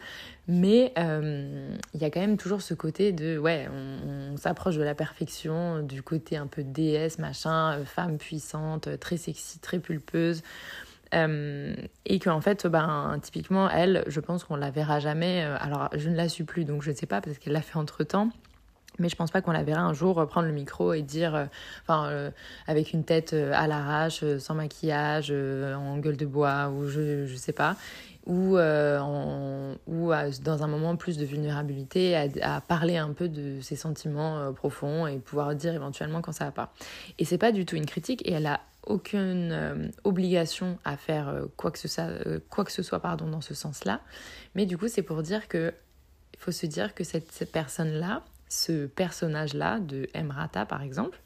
mais 0.47 0.93
il 0.97 2.01
y 2.01 2.05
a 2.05 2.11
quand 2.11 2.21
même 2.21 2.37
toujours 2.37 2.63
ce 2.63 2.75
côté 2.75 3.11
de, 3.11 3.37
ouais, 3.37 3.69
on, 3.73 4.35
on 4.35 4.37
s'approche 4.37 4.77
de 4.77 4.85
la 4.85 4.95
perfection, 4.95 5.83
du 5.83 6.05
côté 6.05 6.37
un 6.37 6.47
peu 6.47 6.63
déesse, 6.63 7.19
machin, 7.19 7.85
femme 7.85 8.17
puissante, 8.17 9.01
très 9.01 9.17
sexy, 9.17 9.59
très 9.59 9.81
pulpeuse, 9.81 10.43
euh, 11.15 11.75
et 12.07 12.19
qu'en 12.19 12.41
fait, 12.41 12.67
ben, 12.67 13.19
typiquement, 13.23 13.71
elle, 13.71 14.05
je 14.07 14.21
pense 14.21 14.45
qu'on 14.45 14.57
la 14.57 14.71
verra 14.71 15.01
jamais. 15.01 15.45
Euh, 15.45 15.57
alors, 15.61 15.89
je 15.95 16.09
ne 16.09 16.17
la 16.17 16.29
suis 16.29 16.45
plus, 16.45 16.65
donc 16.65 16.83
je 16.83 16.91
ne 16.91 16.97
sais 16.97 17.07
pas, 17.07 17.21
parce 17.21 17.39
qu'elle 17.39 17.53
l'a 17.53 17.63
fait 17.63 17.79
entre 17.79 18.05
temps. 18.05 18.31
Mais 18.99 19.09
je 19.09 19.15
pense 19.15 19.31
pas 19.31 19.41
qu'on 19.41 19.53
la 19.53 19.63
verra 19.63 19.83
un 19.83 19.93
jour 19.93 20.27
prendre 20.27 20.49
le 20.49 20.53
micro 20.53 20.93
et 20.93 21.03
dire, 21.03 21.35
euh, 21.35 21.45
enfin, 21.83 22.31
avec 22.67 22.93
une 22.93 23.05
tête 23.05 23.33
à 23.33 23.69
l'arrache, 23.69 24.25
sans 24.39 24.55
maquillage, 24.55 25.31
en 25.31 25.99
gueule 25.99 26.17
de 26.17 26.27
bois, 26.27 26.69
ou 26.69 26.89
je, 26.89 27.25
je 27.27 27.37
sais 27.37 27.53
pas, 27.53 27.77
ou, 28.27 28.59
en, 28.59 29.75
ou 29.87 30.11
dans 30.43 30.63
un 30.65 30.67
moment 30.67 30.97
plus 30.97 31.17
de 31.17 31.25
vulnérabilité, 31.25 32.17
à, 32.17 32.57
à 32.57 32.61
parler 32.61 32.97
un 32.97 33.13
peu 33.13 33.29
de 33.29 33.61
ses 33.61 33.77
sentiments 33.77 34.53
profonds 34.53 35.07
et 35.07 35.19
pouvoir 35.19 35.55
dire 35.55 35.75
éventuellement 35.75 36.21
quand 36.21 36.33
ça 36.33 36.47
va 36.47 36.51
pas. 36.51 36.73
Et 37.21 37.25
c'est 37.25 37.39
pas 37.39 37.53
du 37.53 37.65
tout 37.65 37.77
une 37.77 37.87
critique, 37.87 38.27
et 38.27 38.33
elle 38.33 38.47
a 38.47 38.59
aucune 38.89 39.53
euh, 39.53 39.89
obligation 40.05 40.79
à 40.85 40.97
faire 40.97 41.29
euh, 41.29 41.47
quoi, 41.57 41.71
que 41.71 41.79
ce 41.79 41.89
soit, 41.89 42.05
euh, 42.05 42.41
quoi 42.51 42.65
que 42.65 42.73
ce 42.73 42.83
soit 42.83 43.01
pardon, 43.01 43.29
dans 43.29 43.41
ce 43.41 43.55
sens-là. 43.55 44.01
Mais 44.55 44.67
du 44.67 44.77
coup, 44.77 44.89
c'est 44.89 45.03
pour 45.03 45.23
dire 45.23 45.49
que 45.49 45.73
il 46.35 46.41
faut 46.41 46.53
se 46.53 46.67
dire 46.67 46.95
que 46.95 47.05
cette, 47.05 47.51
personne-là, 47.51 48.23
ce 48.49 48.87
personnage-là 48.87 49.81
de 49.81 50.09
Emrata 50.15 50.65
par 50.67 50.83
exemple, 50.83 51.21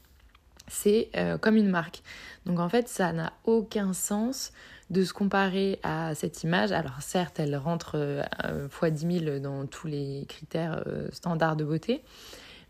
c'est 0.67 1.11
comme 1.41 1.55
une 1.55 1.69
marque. 1.69 2.01
Donc 2.47 2.59
en 2.59 2.67
fait, 2.67 2.87
ça 2.87 3.13
n'a 3.13 3.33
aucun 3.43 3.93
sens 3.93 4.53
de 4.89 5.03
se 5.03 5.13
comparer 5.13 5.79
à 5.83 6.15
cette 6.15 6.41
image. 6.43 6.71
Alors 6.71 7.01
certes, 7.01 7.39
elle 7.39 7.55
rentre 7.55 8.23
fois 8.71 8.89
10 8.89 9.19
000 9.25 9.39
dans 9.39 9.67
tous 9.67 9.85
les 9.85 10.25
critères 10.27 10.83
standards 11.11 11.57
de 11.57 11.63
beauté, 11.63 12.03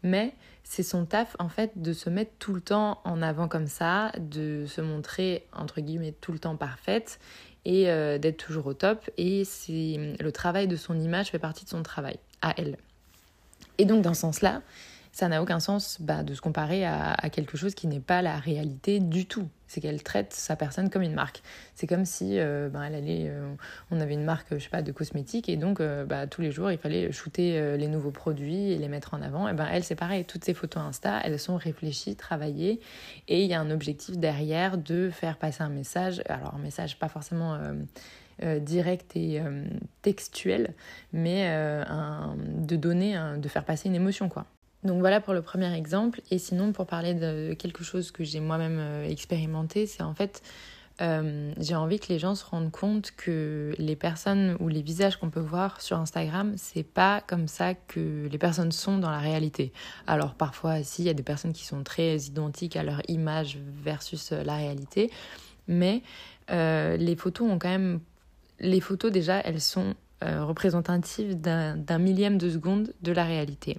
mais 0.02 0.34
c'est 0.64 0.84
son 0.84 1.06
taf 1.06 1.36
en 1.40 1.50
fait 1.50 1.72
de 1.76 1.94
se 1.94 2.10
mettre 2.10 2.32
tout 2.40 2.54
le 2.54 2.62
temps 2.62 3.02
en 3.04 3.22
avant 3.22 3.48
comme 3.48 3.68
ça, 3.68 4.12
de 4.18 4.66
se 4.68 4.82
montrer 4.82 5.46
entre 5.54 5.82
guillemets 5.82 6.14
tout 6.20 6.32
le 6.32 6.40
temps 6.40 6.56
parfaite 6.56 7.20
et 7.66 7.90
euh, 7.90 8.18
d'être 8.18 8.38
toujours 8.38 8.68
au 8.68 8.74
top. 8.74 9.10
Et 9.18 9.46
c'est 9.46 10.16
le 10.20 10.32
travail 10.32 10.68
de 10.68 10.76
son 10.76 11.00
image 11.00 11.32
fait 11.32 11.40
partie 11.40 11.66
de 11.66 11.70
son 11.70 11.84
travail 11.84 12.18
à 12.42 12.54
elle. 12.58 12.78
Et 13.78 13.86
donc 13.86 14.02
dans 14.02 14.14
ce 14.14 14.22
sens-là, 14.22 14.62
ça 15.14 15.28
n'a 15.28 15.44
aucun 15.44 15.60
sens 15.60 16.02
bah, 16.02 16.24
de 16.24 16.34
se 16.34 16.42
comparer 16.42 16.86
à, 16.86 17.16
quelque 17.32 17.56
chose 17.56 17.76
qui 17.76 17.86
n'est 17.86 18.00
pas 18.00 18.24
la 18.24 18.36
réalité 18.38 19.00
du 19.00 19.28
tout. 19.28 19.48
C'est 19.68 19.80
qu'elle 19.80 20.02
traite 20.02 20.34
sa 20.34 20.56
personne 20.56 20.90
comme 20.90 21.04
une 21.04 21.14
marque. 21.14 21.44
C'est 21.76 21.86
comme 21.86 22.06
si 22.06 22.40
euh, 22.40 22.68
bah, 22.70 22.82
euh, 22.92 23.54
on 23.92 24.02
avait 24.02 24.16
une 24.16 24.24
marque, 24.24 24.48
je 24.52 24.60
sais 24.60 24.70
pas, 24.70 24.82
de 24.82 24.92
cosmétiques 24.92 25.50
et 25.50 25.56
donc 25.56 25.80
euh, 25.80 26.04
bah, 26.04 26.26
tous 26.26 26.42
les 26.42 26.52
jours 26.52 26.72
il 26.72 26.80
fallait 26.80 27.12
shooter 27.12 27.78
les 27.78 27.88
nouveaux 27.88 28.12
produits 28.12 28.72
et 28.72 28.78
les 28.78 28.88
mettre 28.88 29.14
en 29.14 29.22
avant. 29.22 29.48
Et 29.48 29.54
ben 29.54 29.68
elle 29.72 29.84
c'est 29.84 29.96
pareil, 29.96 30.26
toutes 30.26 30.44
ces 30.44 30.56
photos 30.56 30.82
Insta, 30.82 31.22
elles 31.24 31.40
sont 31.40 31.58
réfléchies, 31.58 32.16
travaillées 32.16 32.82
et 33.28 33.44
il 33.44 33.50
y 33.50 33.54
a 33.54 33.62
un 33.62 33.70
objectif 33.70 34.18
derrière 34.18 34.80
de 34.80 35.12
faire 35.12 35.38
passer 35.38 35.62
un 35.62 35.70
message. 35.70 36.24
Alors 36.28 36.56
un 36.56 36.60
message 36.60 36.98
pas 36.98 37.08
forcément 37.08 37.60
direct 38.42 39.16
et 39.16 39.42
textuel, 40.02 40.74
mais 41.14 41.48
de 41.88 42.76
donner, 42.76 43.16
de 43.38 43.48
faire 43.48 43.64
passer 43.64 43.90
une 43.90 43.96
émotion 43.96 44.28
quoi. 44.28 44.48
Donc 44.84 45.00
voilà 45.00 45.22
pour 45.22 45.34
le 45.34 45.42
premier 45.42 45.74
exemple. 45.76 46.22
Et 46.32 46.40
sinon, 46.40 46.74
pour 46.74 46.86
parler 46.86 47.14
de 47.14 47.54
quelque 47.54 47.84
chose 47.84 48.12
que 48.12 48.24
j'ai 48.24 48.40
moi-même 48.40 48.78
euh, 48.80 49.08
expérimenté, 49.08 49.88
c'est 49.88 50.04
en 50.04 50.14
fait 50.14 50.42
j'ai 51.60 51.76
envie 51.76 52.00
que 52.00 52.08
les 52.08 52.20
gens 52.20 52.34
se 52.34 52.46
rendent 52.46 52.72
compte 52.72 53.12
que 53.18 53.74
les 53.78 53.96
personnes 53.98 54.56
ou 54.62 54.70
les 54.70 54.82
visages 54.82 55.18
qu'on 55.18 55.30
peut 55.30 55.42
voir 55.42 55.82
sur 55.82 55.98
Instagram, 55.98 56.54
c'est 56.56 56.84
pas 56.84 57.22
comme 57.28 57.50
ça 57.50 57.74
que 57.74 58.30
les 58.32 58.38
personnes 58.38 58.72
sont 58.72 59.00
dans 59.00 59.10
la 59.10 59.20
réalité. 59.20 59.74
Alors 60.08 60.36
parfois, 60.36 60.82
si, 60.84 61.02
il 61.02 61.06
y 61.06 61.10
a 61.10 61.14
des 61.14 61.24
personnes 61.24 61.52
qui 61.52 61.66
sont 61.66 61.84
très 61.84 62.18
identiques 62.18 62.78
à 62.78 62.84
leur 62.84 63.02
image 63.10 63.58
versus 63.84 64.32
la 64.32 64.56
réalité, 64.56 65.12
mais 65.68 66.04
les 66.50 67.16
photos 67.18 67.50
ont 67.50 67.60
quand 67.60 67.70
même. 67.70 68.00
Les 68.62 68.80
photos, 68.80 69.12
déjà, 69.12 69.40
elles 69.40 69.62
sont 69.62 69.96
représentatives 70.22 71.42
d'un 71.42 72.00
millième 72.00 72.38
de 72.38 72.50
seconde 72.50 72.94
de 73.02 73.12
la 73.12 73.26
réalité 73.26 73.78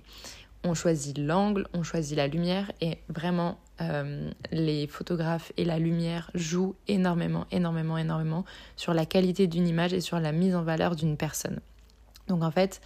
on 0.65 0.75
choisit 0.75 1.17
l'angle, 1.19 1.69
on 1.75 1.83
choisit 1.83 2.17
la 2.17 2.27
lumière 2.27 2.73
et 2.81 2.99
vraiment 3.09 3.59
euh, 3.81 4.31
les 4.51 4.87
photographes 4.87 5.53
et 5.57 5.65
la 5.65 5.79
lumière 5.79 6.31
jouent 6.35 6.75
énormément, 6.89 7.47
énormément, 7.51 7.99
énormément 7.99 8.45
sur 8.77 8.95
la 8.95 9.05
qualité 9.05 9.47
d'une 9.47 9.69
image 9.69 9.93
et 9.93 10.01
sur 10.01 10.19
la 10.19 10.33
mise 10.33 10.55
en 10.55 10.63
valeur 10.63 10.97
d'une 10.97 11.17
personne. 11.17 11.61
Donc 12.29 12.43
en 12.43 12.51
fait, 12.51 12.81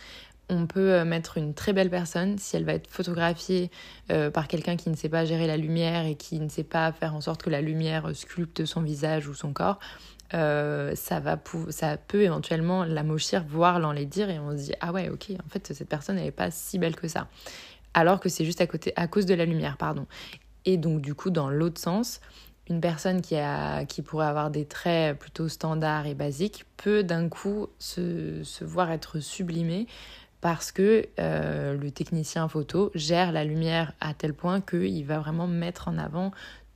on 0.49 0.67
peut 0.67 0.93
euh, 0.93 1.05
mettre 1.05 1.39
une 1.39 1.55
très 1.55 1.73
belle 1.73 1.91
personne 1.91 2.39
si 2.39 2.57
elle 2.57 2.65
va 2.65 2.73
être 2.73 2.89
photographiée 2.89 3.71
euh, 4.11 4.31
par 4.31 4.49
quelqu'un 4.49 4.77
qui 4.77 4.91
ne 4.91 4.97
sait 4.97 5.09
pas 5.09 5.25
gérer 5.25 5.47
la 5.47 5.57
lumière 5.57 6.05
et 6.07 6.17
qui 6.17 6.41
ne 6.41 6.49
sait 6.49 6.65
pas 6.65 6.91
faire 6.93 7.15
en 7.15 7.21
sorte 7.21 7.43
que 7.43 7.51
la 7.51 7.61
lumière 7.61 8.11
sculpte 8.15 8.65
son 8.65 8.83
visage 8.83 9.29
ou 9.29 9.35
son 9.35 9.53
corps. 9.53 9.79
Ça, 10.31 11.21
va 11.21 11.39
ça 11.71 11.97
peut 11.97 12.23
éventuellement 12.23 12.85
l'amochir, 12.85 13.45
voire 13.49 13.79
l'enlaidir, 13.79 14.31
et 14.31 14.39
on 14.39 14.51
se 14.53 14.65
dit 14.65 14.75
Ah 14.81 14.93
ouais, 14.93 15.09
ok, 15.09 15.31
en 15.45 15.49
fait, 15.49 15.73
cette 15.73 15.89
personne 15.89 16.17
n'est 16.17 16.31
pas 16.31 16.51
si 16.51 16.79
belle 16.79 16.97
que 16.97 17.09
ça 17.09 17.29
alors 17.95 18.21
que 18.21 18.29
c'est 18.29 18.45
juste 18.45 18.61
à, 18.61 18.67
côté, 18.67 18.93
à 18.97 19.07
cause 19.07 19.27
de 19.27 19.35
la 19.35 19.45
lumière, 19.45 19.77
pardon. 19.77 20.07
Et 20.65 20.77
donc 20.77 21.01
du 21.01 21.15
coup, 21.15 21.31
dans 21.31 21.51
l'autre 21.51 21.81
sens, 21.81 22.21
une 22.69 22.81
personne 22.81 23.23
qui, 23.23 23.37
a, 23.37 23.85
qui 23.87 24.03
pourrait 24.03 24.27
avoir 24.27 24.51
des 24.51 24.67
traits 24.67 25.19
plutôt 25.19 25.49
standards 25.49 26.07
et 26.07 26.15
basiques 26.15 26.65
peut 26.77 27.03
d'un 27.03 27.29
coup 27.29 27.69
se, 27.79 28.43
se, 28.45 28.65
voir 28.65 28.91
être 28.91 29.21
sublimée 29.21 29.87
parce 30.41 30.71
que 30.71 31.07
euh, 31.19 31.77
le 31.77 31.91
technicien 31.91 32.47
photo 32.47 32.93
gère 32.95 33.33
la 33.33 33.45
lumière 33.45 33.95
à 34.01 34.15
tel 34.15 34.35
point 34.35 34.61
qu'il 34.61 35.05
va 35.05 35.19
vraiment 35.19 35.47
mettre 35.47 35.89
en 35.89 35.99
avant 35.99 36.31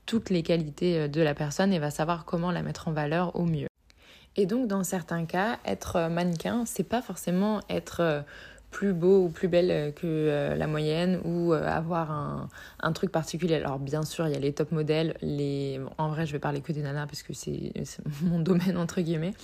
toutes 0.06 0.30
les 0.30 0.42
qualités 0.42 0.98
euh, 0.98 1.08
de 1.08 1.20
la 1.20 1.34
personne 1.34 1.72
et 1.72 1.78
va 1.78 1.90
savoir 1.90 2.24
comment 2.24 2.50
la 2.50 2.62
mettre 2.62 2.88
en 2.88 2.92
valeur 2.92 3.36
au 3.36 3.44
mieux. 3.44 3.68
Et 4.36 4.46
donc 4.46 4.66
dans 4.66 4.82
certains 4.82 5.26
cas, 5.26 5.58
être 5.64 6.08
mannequin, 6.08 6.64
c'est 6.64 6.88
pas 6.88 7.02
forcément 7.02 7.60
être 7.68 8.00
euh, 8.00 8.22
plus 8.72 8.94
beau 8.94 9.26
ou 9.26 9.28
plus 9.28 9.46
belle 9.46 9.70
euh, 9.70 9.90
que 9.92 10.06
euh, 10.06 10.56
la 10.56 10.66
moyenne 10.66 11.20
ou 11.24 11.52
euh, 11.52 11.64
avoir 11.68 12.10
un, 12.10 12.48
un, 12.80 12.92
truc 12.92 13.12
particulier. 13.12 13.56
Alors 13.56 13.78
bien 13.78 14.02
sûr, 14.02 14.26
il 14.26 14.32
y 14.32 14.36
a 14.36 14.40
les 14.40 14.52
top 14.52 14.72
modèles, 14.72 15.14
les... 15.22 15.78
en 15.98 16.08
vrai 16.08 16.26
je 16.26 16.32
vais 16.32 16.40
parler 16.40 16.60
que 16.60 16.72
des 16.72 16.82
nanas 16.82 17.06
parce 17.06 17.22
que 17.22 17.34
c'est 17.34 17.72
mon 18.22 18.38
domaine 18.40 18.76
entre 18.76 19.00
guillemets. 19.00 19.34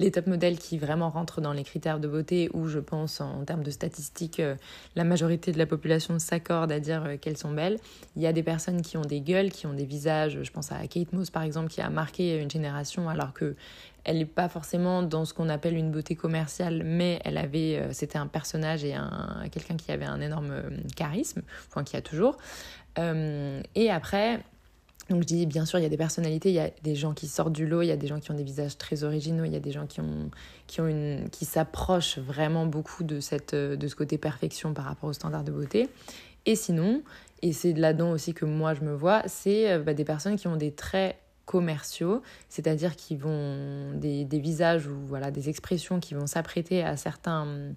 Les 0.00 0.10
top 0.10 0.26
modèles 0.26 0.58
qui 0.58 0.78
vraiment 0.78 1.10
rentrent 1.10 1.40
dans 1.40 1.52
les 1.52 1.62
critères 1.62 2.00
de 2.00 2.08
beauté 2.08 2.50
où 2.54 2.66
je 2.66 2.80
pense 2.80 3.20
en, 3.20 3.44
termes 3.44 3.62
de 3.62 3.70
statistiques, 3.70 4.42
la 4.96 5.04
majorité 5.04 5.52
de 5.52 5.58
la 5.58 5.66
population 5.66 6.18
s'accorde 6.18 6.72
à 6.72 6.80
dire 6.80 7.18
qu'elles 7.20 7.36
sont 7.36 7.52
belles. 7.52 7.78
Il 8.16 8.22
y 8.22 8.26
a 8.26 8.32
des 8.32 8.42
personnes 8.42 8.82
qui 8.82 8.96
ont 8.96 9.02
des 9.02 9.20
gueules, 9.20 9.50
qui 9.50 9.66
ont 9.66 9.74
des 9.74 9.84
visages, 9.84 10.38
je 10.42 10.50
pense 10.50 10.72
à 10.72 10.86
Kate 10.88 11.12
Moss 11.12 11.30
par 11.30 11.42
exemple 11.42 11.68
qui 11.68 11.80
a 11.80 11.90
marqué 11.90 12.40
une 12.40 12.50
génération 12.50 13.08
alors 13.08 13.32
que 13.32 13.54
elle 14.04 14.18
n'est 14.18 14.24
pas 14.24 14.48
forcément 14.48 15.02
dans 15.02 15.24
ce 15.24 15.34
qu'on 15.34 15.48
appelle 15.48 15.76
une 15.76 15.90
beauté 15.90 16.16
commerciale, 16.16 16.82
mais 16.84 17.20
elle 17.24 17.36
avait, 17.36 17.78
euh, 17.78 17.92
c'était 17.92 18.18
un 18.18 18.26
personnage 18.26 18.84
et 18.84 18.94
un, 18.94 19.44
quelqu'un 19.50 19.76
qui 19.76 19.92
avait 19.92 20.06
un 20.06 20.20
énorme 20.20 20.50
euh, 20.50 20.70
charisme, 20.96 21.42
enfin 21.68 21.84
qui 21.84 21.96
a 21.96 22.02
toujours. 22.02 22.38
Euh, 22.98 23.62
et 23.74 23.90
après, 23.90 24.40
donc 25.10 25.22
je 25.22 25.26
dis 25.26 25.44
bien 25.46 25.66
sûr, 25.66 25.78
il 25.78 25.82
y 25.82 25.86
a 25.86 25.88
des 25.90 25.96
personnalités, 25.96 26.50
il 26.50 26.54
y 26.54 26.60
a 26.60 26.70
des 26.82 26.94
gens 26.94 27.12
qui 27.12 27.26
sortent 27.26 27.52
du 27.52 27.66
lot, 27.66 27.82
il 27.82 27.88
y 27.88 27.92
a 27.92 27.96
des 27.96 28.06
gens 28.06 28.20
qui 28.20 28.30
ont 28.30 28.34
des 28.34 28.44
visages 28.44 28.78
très 28.78 29.02
originaux, 29.02 29.44
il 29.44 29.52
y 29.52 29.56
a 29.56 29.60
des 29.60 29.72
gens 29.72 29.86
qui 29.86 30.00
ont 30.00 30.30
qui 30.68 30.80
ont 30.80 30.86
une 30.86 31.28
qui 31.30 31.44
s'approchent 31.44 32.18
vraiment 32.18 32.64
beaucoup 32.64 33.02
de 33.02 33.18
cette 33.18 33.54
de 33.54 33.88
ce 33.88 33.96
côté 33.96 34.16
perfection 34.18 34.72
par 34.72 34.84
rapport 34.84 35.10
aux 35.10 35.12
standards 35.12 35.44
de 35.44 35.50
beauté. 35.50 35.88
Et 36.46 36.54
sinon, 36.54 37.02
et 37.42 37.52
c'est 37.52 37.72
là-dedans 37.72 38.12
aussi 38.12 38.34
que 38.34 38.44
moi 38.44 38.72
je 38.74 38.82
me 38.82 38.94
vois, 38.94 39.22
c'est 39.26 39.78
bah, 39.80 39.94
des 39.94 40.04
personnes 40.04 40.36
qui 40.36 40.46
ont 40.46 40.56
des 40.56 40.70
traits 40.72 41.16
commerciaux, 41.44 42.22
c'est-à-dire 42.48 42.94
qui 42.94 43.16
vont 43.16 43.92
des, 43.94 44.24
des, 44.24 44.38
visages 44.38 44.86
ou 44.86 44.94
voilà 45.08 45.32
des 45.32 45.48
expressions 45.48 45.98
qui 45.98 46.14
vont 46.14 46.28
s'apprêter 46.28 46.84
à 46.84 46.96
certains 46.96 47.74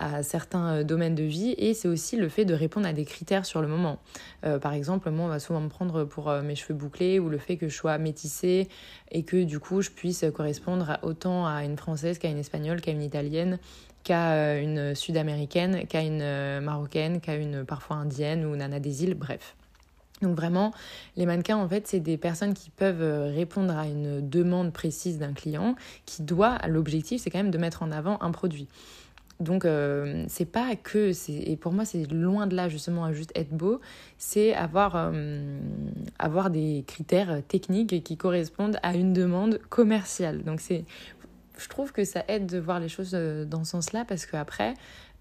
à 0.00 0.22
certains 0.22 0.76
euh, 0.76 0.84
domaines 0.84 1.14
de 1.14 1.22
vie 1.22 1.54
et 1.58 1.74
c'est 1.74 1.86
aussi 1.86 2.16
le 2.16 2.28
fait 2.28 2.44
de 2.44 2.54
répondre 2.54 2.86
à 2.86 2.92
des 2.92 3.04
critères 3.04 3.44
sur 3.44 3.60
le 3.60 3.68
moment. 3.68 3.98
Euh, 4.44 4.58
par 4.58 4.72
exemple, 4.72 5.10
moi 5.10 5.26
on 5.26 5.28
va 5.28 5.38
souvent 5.38 5.60
me 5.60 5.68
prendre 5.68 6.04
pour 6.04 6.28
euh, 6.28 6.42
mes 6.42 6.56
cheveux 6.56 6.74
bouclés 6.74 7.18
ou 7.18 7.28
le 7.28 7.38
fait 7.38 7.56
que 7.56 7.68
je 7.68 7.74
sois 7.74 7.98
métissée 7.98 8.68
et 9.12 9.22
que 9.22 9.44
du 9.44 9.60
coup 9.60 9.82
je 9.82 9.90
puisse 9.90 10.24
correspondre 10.34 10.98
autant 11.02 11.46
à 11.46 11.64
une 11.64 11.76
française 11.76 12.18
qu'à 12.18 12.28
une 12.28 12.38
espagnole, 12.38 12.80
qu'à 12.80 12.92
une 12.92 13.02
italienne, 13.02 13.58
qu'à 14.02 14.58
une 14.58 14.94
sud-américaine, 14.94 15.86
qu'à 15.86 16.00
une 16.00 16.60
marocaine, 16.60 17.20
qu'à 17.20 17.34
une 17.34 17.64
parfois 17.64 17.96
indienne 17.96 18.46
ou 18.46 18.56
nana 18.56 18.80
des 18.80 19.04
îles, 19.04 19.14
bref. 19.14 19.54
Donc 20.22 20.36
vraiment, 20.36 20.72
les 21.16 21.24
mannequins, 21.26 21.56
en 21.56 21.68
fait, 21.68 21.86
c'est 21.86 22.00
des 22.00 22.18
personnes 22.18 22.52
qui 22.52 22.70
peuvent 22.70 23.32
répondre 23.34 23.76
à 23.76 23.86
une 23.86 24.28
demande 24.28 24.72
précise 24.72 25.18
d'un 25.18 25.32
client 25.32 25.76
qui 26.04 26.22
doit, 26.22 26.58
l'objectif, 26.68 27.22
c'est 27.22 27.30
quand 27.30 27.38
même 27.38 27.50
de 27.50 27.58
mettre 27.58 27.82
en 27.82 27.90
avant 27.90 28.18
un 28.20 28.30
produit. 28.30 28.68
Donc 29.40 29.64
euh, 29.64 30.24
c'est 30.28 30.44
pas 30.44 30.76
que, 30.76 31.12
et 31.30 31.56
pour 31.56 31.72
moi 31.72 31.84
c'est 31.84 32.04
loin 32.12 32.46
de 32.46 32.54
là 32.54 32.68
justement 32.68 33.04
à 33.04 33.12
juste 33.12 33.32
être 33.34 33.50
beau, 33.50 33.80
c'est 34.18 34.54
avoir, 34.54 34.92
euh, 34.96 35.58
avoir 36.18 36.50
des 36.50 36.84
critères 36.86 37.42
techniques 37.48 38.04
qui 38.04 38.16
correspondent 38.16 38.78
à 38.82 38.94
une 38.94 39.12
demande 39.12 39.58
commerciale. 39.70 40.42
Donc 40.44 40.60
je 40.60 41.68
trouve 41.68 41.92
que 41.92 42.04
ça 42.04 42.22
aide 42.28 42.46
de 42.46 42.58
voir 42.58 42.80
les 42.80 42.88
choses 42.88 43.12
dans 43.12 43.64
ce 43.64 43.70
sens-là 43.70 44.04
parce 44.06 44.26
qu'après, 44.26 44.74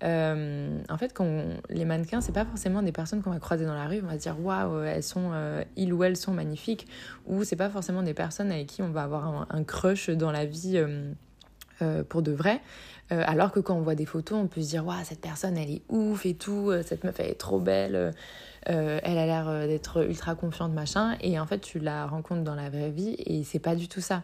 euh, 0.04 0.80
en 0.90 0.98
fait, 0.98 1.14
quand 1.14 1.44
les 1.70 1.86
mannequins, 1.86 2.22
c'est 2.22 2.32
pas 2.32 2.46
forcément 2.46 2.82
des 2.82 2.92
personnes 2.92 3.22
qu'on 3.22 3.32
va 3.32 3.40
croiser 3.40 3.66
dans 3.66 3.74
la 3.74 3.88
rue, 3.88 4.02
on 4.04 4.08
va 4.08 4.18
dire 4.18 4.40
waouh, 4.40 4.84
elles 4.84 5.04
sont, 5.04 5.32
euh, 5.34 5.64
ils 5.76 5.94
ou 5.94 6.04
elles 6.04 6.16
sont 6.16 6.34
magnifiques, 6.34 6.88
ou 7.26 7.44
c'est 7.44 7.56
pas 7.56 7.70
forcément 7.70 8.02
des 8.02 8.14
personnes 8.14 8.52
avec 8.52 8.68
qui 8.68 8.82
on 8.82 8.92
va 8.92 9.04
avoir 9.04 9.48
un, 9.50 9.64
crush 9.64 10.10
dans 10.10 10.32
la 10.32 10.46
vie 10.46 10.78
euh, 10.78 11.12
pour 12.10 12.22
de 12.22 12.32
vrai. 12.32 12.62
alors 13.10 13.52
que 13.52 13.60
quand 13.60 13.76
on 13.76 13.82
voit 13.82 13.96
des 13.96 14.06
photos, 14.06 14.40
on 14.40 14.48
peut 14.48 14.62
se 14.62 14.70
dire 14.70 14.86
waouh, 14.86 15.04
cette 15.04 15.22
personne 15.22 15.58
elle 15.58 15.72
est 15.72 15.82
ouf 15.90 16.26
et 16.26 16.36
tout, 16.36 16.72
cette 16.86 17.04
meuf 17.04 17.20
elle 17.20 17.32
est 17.32 17.40
trop 17.40 17.60
belle, 17.60 18.14
elle 18.66 19.18
a 19.18 19.26
l'air 19.26 19.68
d'être 19.68 20.06
ultra 20.08 20.36
confiante, 20.36 20.74
machin, 20.74 21.18
et 21.22 21.40
en 21.40 21.46
fait 21.46 21.60
tu 21.60 21.80
la 21.80 22.06
rencontres 22.06 22.44
dans 22.44 22.56
la 22.56 22.70
vraie 22.70 22.92
vie 22.92 23.16
et 23.18 23.44
c'est 23.44 23.60
pas 23.60 23.76
du 23.76 23.88
tout 23.88 24.02
ça. 24.02 24.24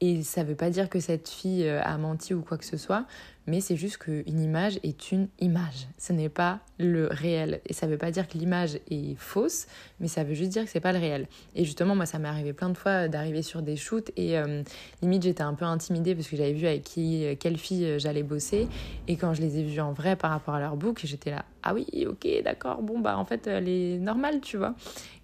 Et 0.00 0.22
ça 0.22 0.44
veut 0.44 0.56
pas 0.56 0.70
dire 0.70 0.88
que 0.88 1.00
cette 1.00 1.28
fille 1.28 1.66
a 1.68 1.96
menti 1.98 2.34
ou 2.34 2.42
quoi 2.42 2.58
que 2.58 2.64
ce 2.64 2.76
soit, 2.76 3.06
mais 3.46 3.60
c'est 3.60 3.76
juste 3.76 3.98
qu'une 3.98 4.40
image 4.40 4.78
est 4.82 5.12
une 5.12 5.28
image. 5.38 5.86
Ce 5.98 6.12
n'est 6.12 6.28
pas 6.30 6.60
le 6.78 7.08
réel. 7.10 7.60
Et 7.66 7.72
ça 7.74 7.86
ne 7.86 7.92
veut 7.92 7.98
pas 7.98 8.10
dire 8.10 8.26
que 8.26 8.38
l'image 8.38 8.78
est 8.90 9.16
fausse, 9.18 9.66
mais 10.00 10.08
ça 10.08 10.24
veut 10.24 10.34
juste 10.34 10.50
dire 10.50 10.64
que 10.64 10.70
c'est 10.70 10.80
pas 10.80 10.92
le 10.92 10.98
réel. 10.98 11.28
Et 11.54 11.64
justement, 11.64 11.94
moi, 11.94 12.06
ça 12.06 12.18
m'est 12.18 12.28
arrivé 12.28 12.52
plein 12.54 12.70
de 12.70 12.78
fois 12.78 13.08
d'arriver 13.08 13.42
sur 13.42 13.60
des 13.60 13.76
shoots 13.76 14.10
et 14.16 14.38
euh, 14.38 14.62
limite, 15.02 15.24
j'étais 15.24 15.42
un 15.42 15.54
peu 15.54 15.66
intimidée 15.66 16.14
parce 16.14 16.28
que 16.28 16.36
j'avais 16.36 16.54
vu 16.54 16.66
avec 16.66 16.84
qui, 16.84 17.26
quelle 17.38 17.58
fille 17.58 17.84
euh, 17.84 17.98
j'allais 17.98 18.22
bosser. 18.22 18.66
Et 19.08 19.16
quand 19.16 19.34
je 19.34 19.42
les 19.42 19.58
ai 19.58 19.62
vues 19.62 19.80
en 19.80 19.92
vrai 19.92 20.16
par 20.16 20.30
rapport 20.30 20.54
à 20.54 20.60
leur 20.60 20.76
book, 20.76 21.00
j'étais 21.04 21.30
là, 21.30 21.44
ah 21.62 21.74
oui, 21.74 21.86
ok, 22.08 22.26
d'accord, 22.42 22.82
bon, 22.82 22.98
bah 22.98 23.18
en 23.18 23.24
fait, 23.26 23.46
elle 23.46 23.68
est 23.68 23.98
normale, 23.98 24.40
tu 24.40 24.56
vois. 24.56 24.74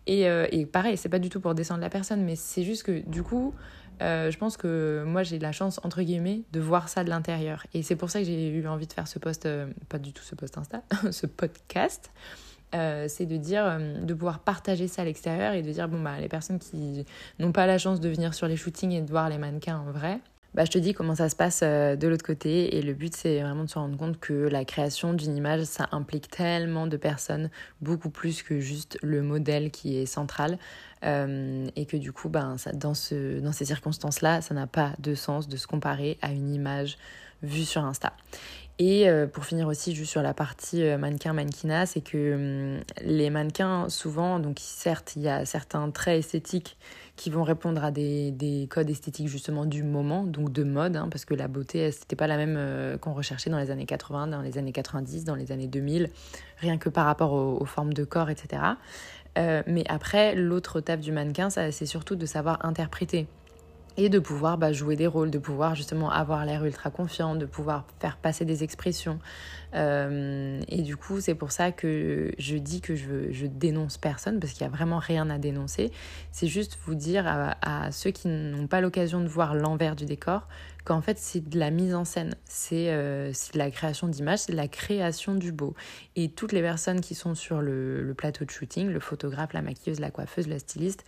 Et, 0.06 0.28
euh, 0.28 0.46
et 0.50 0.66
pareil, 0.66 0.96
c'est 0.96 1.08
pas 1.08 1.18
du 1.18 1.28
tout 1.30 1.40
pour 1.40 1.54
descendre 1.54 1.80
la 1.80 1.90
personne, 1.90 2.22
mais 2.22 2.36
c'est 2.36 2.64
juste 2.64 2.82
que 2.82 3.00
du 3.08 3.22
coup, 3.22 3.54
euh, 4.00 4.30
je 4.30 4.38
pense 4.38 4.56
que 4.56 5.04
moi 5.06 5.22
j'ai 5.22 5.38
la 5.38 5.52
chance 5.52 5.80
entre 5.84 6.02
guillemets 6.02 6.42
de 6.52 6.60
voir 6.60 6.88
ça 6.88 7.04
de 7.04 7.10
l'intérieur. 7.10 7.66
Et 7.74 7.82
c'est 7.82 7.96
pour 7.96 8.10
ça 8.10 8.20
que 8.20 8.24
j'ai 8.24 8.48
eu 8.48 8.66
envie 8.66 8.86
de 8.86 8.92
faire 8.92 9.08
ce 9.08 9.18
post 9.18 9.46
euh, 9.46 9.66
pas 9.88 9.98
du 9.98 10.12
tout 10.12 10.22
ce 10.22 10.34
post 10.34 10.56
Insta 10.58 10.82
ce 11.10 11.26
podcast. 11.26 12.10
Euh, 12.72 13.06
c'est 13.08 13.26
de 13.26 13.36
dire 13.36 13.80
de 14.00 14.14
pouvoir 14.14 14.38
partager 14.38 14.86
ça 14.86 15.02
à 15.02 15.04
l'extérieur 15.04 15.54
et 15.54 15.62
de 15.62 15.72
dire 15.72 15.88
bon 15.88 16.00
bah 16.00 16.20
les 16.20 16.28
personnes 16.28 16.60
qui 16.60 17.04
n'ont 17.40 17.50
pas 17.50 17.66
la 17.66 17.78
chance 17.78 17.98
de 17.98 18.08
venir 18.08 18.32
sur 18.32 18.46
les 18.46 18.56
shootings 18.56 18.92
et 18.92 19.02
de 19.02 19.10
voir 19.10 19.28
les 19.28 19.38
mannequins 19.38 19.78
en 19.78 19.90
vrai 19.90 20.20
bah, 20.54 20.64
je 20.64 20.70
te 20.70 20.78
dis 20.78 20.94
comment 20.94 21.14
ça 21.14 21.28
se 21.28 21.36
passe 21.36 21.62
de 21.62 22.08
l'autre 22.08 22.24
côté. 22.24 22.76
Et 22.76 22.82
le 22.82 22.92
but, 22.92 23.14
c'est 23.14 23.40
vraiment 23.40 23.64
de 23.64 23.70
se 23.70 23.78
rendre 23.78 23.96
compte 23.96 24.18
que 24.18 24.32
la 24.32 24.64
création 24.64 25.14
d'une 25.14 25.36
image, 25.36 25.62
ça 25.64 25.88
implique 25.92 26.28
tellement 26.28 26.86
de 26.86 26.96
personnes, 26.96 27.50
beaucoup 27.80 28.10
plus 28.10 28.42
que 28.42 28.58
juste 28.58 28.98
le 29.02 29.22
modèle 29.22 29.70
qui 29.70 29.98
est 29.98 30.06
central. 30.06 30.58
Euh, 31.04 31.66
et 31.76 31.86
que 31.86 31.96
du 31.96 32.12
coup, 32.12 32.28
ben, 32.28 32.58
ça, 32.58 32.72
dans, 32.72 32.94
ce, 32.94 33.40
dans 33.40 33.52
ces 33.52 33.64
circonstances-là, 33.64 34.40
ça 34.40 34.54
n'a 34.54 34.66
pas 34.66 34.92
de 34.98 35.14
sens 35.14 35.48
de 35.48 35.56
se 35.56 35.66
comparer 35.66 36.18
à 36.20 36.30
une 36.30 36.52
image 36.52 36.98
vue 37.42 37.64
sur 37.64 37.84
Insta. 37.84 38.12
Et 38.78 39.08
euh, 39.08 39.26
pour 39.26 39.44
finir 39.44 39.66
aussi 39.66 39.94
juste 39.94 40.10
sur 40.10 40.22
la 40.22 40.32
partie 40.32 40.82
euh, 40.82 40.98
mannequin 40.98 41.32
mannequinat, 41.32 41.86
c'est 41.86 42.00
que 42.00 42.34
hum, 42.76 42.82
les 43.02 43.30
mannequins 43.30 43.88
souvent, 43.88 44.38
donc 44.38 44.56
certes 44.58 45.12
il 45.16 45.22
y 45.22 45.28
a 45.28 45.44
certains 45.44 45.90
traits 45.90 46.20
esthétiques 46.20 46.78
qui 47.20 47.30
vont 47.30 47.42
répondre 47.42 47.84
à 47.84 47.90
des, 47.90 48.30
des 48.30 48.66
codes 48.70 48.88
esthétiques 48.88 49.28
justement 49.28 49.66
du 49.66 49.82
moment, 49.82 50.24
donc 50.24 50.52
de 50.52 50.64
mode, 50.64 50.96
hein, 50.96 51.08
parce 51.10 51.24
que 51.24 51.34
la 51.34 51.48
beauté 51.48 51.92
c'était 51.92 52.16
pas 52.16 52.26
la 52.26 52.36
même 52.36 52.98
qu'on 52.98 53.12
recherchait 53.12 53.50
dans 53.50 53.58
les 53.58 53.70
années 53.70 53.84
80, 53.84 54.28
dans 54.28 54.40
les 54.40 54.56
années 54.56 54.72
90, 54.72 55.24
dans 55.24 55.34
les 55.34 55.52
années 55.52 55.66
2000, 55.66 56.08
rien 56.58 56.78
que 56.78 56.88
par 56.88 57.04
rapport 57.04 57.32
aux 57.32 57.64
formes 57.66 57.92
de 57.92 58.04
corps, 58.04 58.30
etc. 58.30 58.62
Euh, 59.38 59.62
mais 59.66 59.84
après, 59.88 60.34
l'autre 60.34 60.80
taf 60.80 61.00
du 61.00 61.12
mannequin, 61.12 61.50
c'est 61.50 61.86
surtout 61.86 62.16
de 62.16 62.26
savoir 62.26 62.64
interpréter. 62.64 63.26
Et 64.00 64.08
de 64.08 64.18
pouvoir 64.18 64.56
bah, 64.56 64.72
jouer 64.72 64.96
des 64.96 65.06
rôles, 65.06 65.30
de 65.30 65.38
pouvoir 65.38 65.74
justement 65.74 66.10
avoir 66.10 66.46
l'air 66.46 66.64
ultra 66.64 66.90
confiant, 66.90 67.34
de 67.34 67.44
pouvoir 67.44 67.84
faire 68.00 68.16
passer 68.16 68.46
des 68.46 68.64
expressions. 68.64 69.18
Euh, 69.74 70.58
et 70.68 70.80
du 70.80 70.96
coup, 70.96 71.20
c'est 71.20 71.34
pour 71.34 71.52
ça 71.52 71.70
que 71.70 72.32
je 72.38 72.56
dis 72.56 72.80
que 72.80 72.94
je, 72.94 73.30
je 73.30 73.46
dénonce 73.46 73.98
personne, 73.98 74.40
parce 74.40 74.54
qu'il 74.54 74.66
n'y 74.66 74.72
a 74.72 74.74
vraiment 74.74 74.98
rien 74.98 75.28
à 75.28 75.36
dénoncer. 75.36 75.92
C'est 76.32 76.46
juste 76.46 76.78
vous 76.86 76.94
dire 76.94 77.24
à 77.26 77.92
ceux 77.92 78.10
qui 78.10 78.28
n'ont 78.28 78.66
pas 78.66 78.80
l'occasion 78.80 79.20
de 79.20 79.28
voir 79.28 79.54
l'envers 79.54 79.96
du 79.96 80.06
décor 80.06 80.48
qu'en 80.84 81.00
fait 81.02 81.18
c'est 81.18 81.48
de 81.48 81.58
la 81.58 81.70
mise 81.70 81.94
en 81.94 82.04
scène, 82.04 82.34
c'est 82.44 82.90
euh, 82.90 83.32
de 83.52 83.58
la 83.58 83.70
création 83.70 84.08
d'images, 84.08 84.40
c'est 84.40 84.52
de 84.52 84.56
la 84.56 84.68
création 84.68 85.34
du 85.34 85.52
beau. 85.52 85.74
Et 86.16 86.30
toutes 86.30 86.52
les 86.52 86.62
personnes 86.62 87.00
qui 87.00 87.14
sont 87.14 87.34
sur 87.34 87.60
le, 87.60 88.02
le, 88.02 88.14
plateau 88.14 88.44
de 88.44 88.50
shooting, 88.50 88.88
le 88.88 89.00
photographe, 89.00 89.52
la 89.52 89.62
maquilleuse, 89.62 90.00
la 90.00 90.10
coiffeuse, 90.10 90.48
la 90.48 90.58
styliste, 90.58 91.04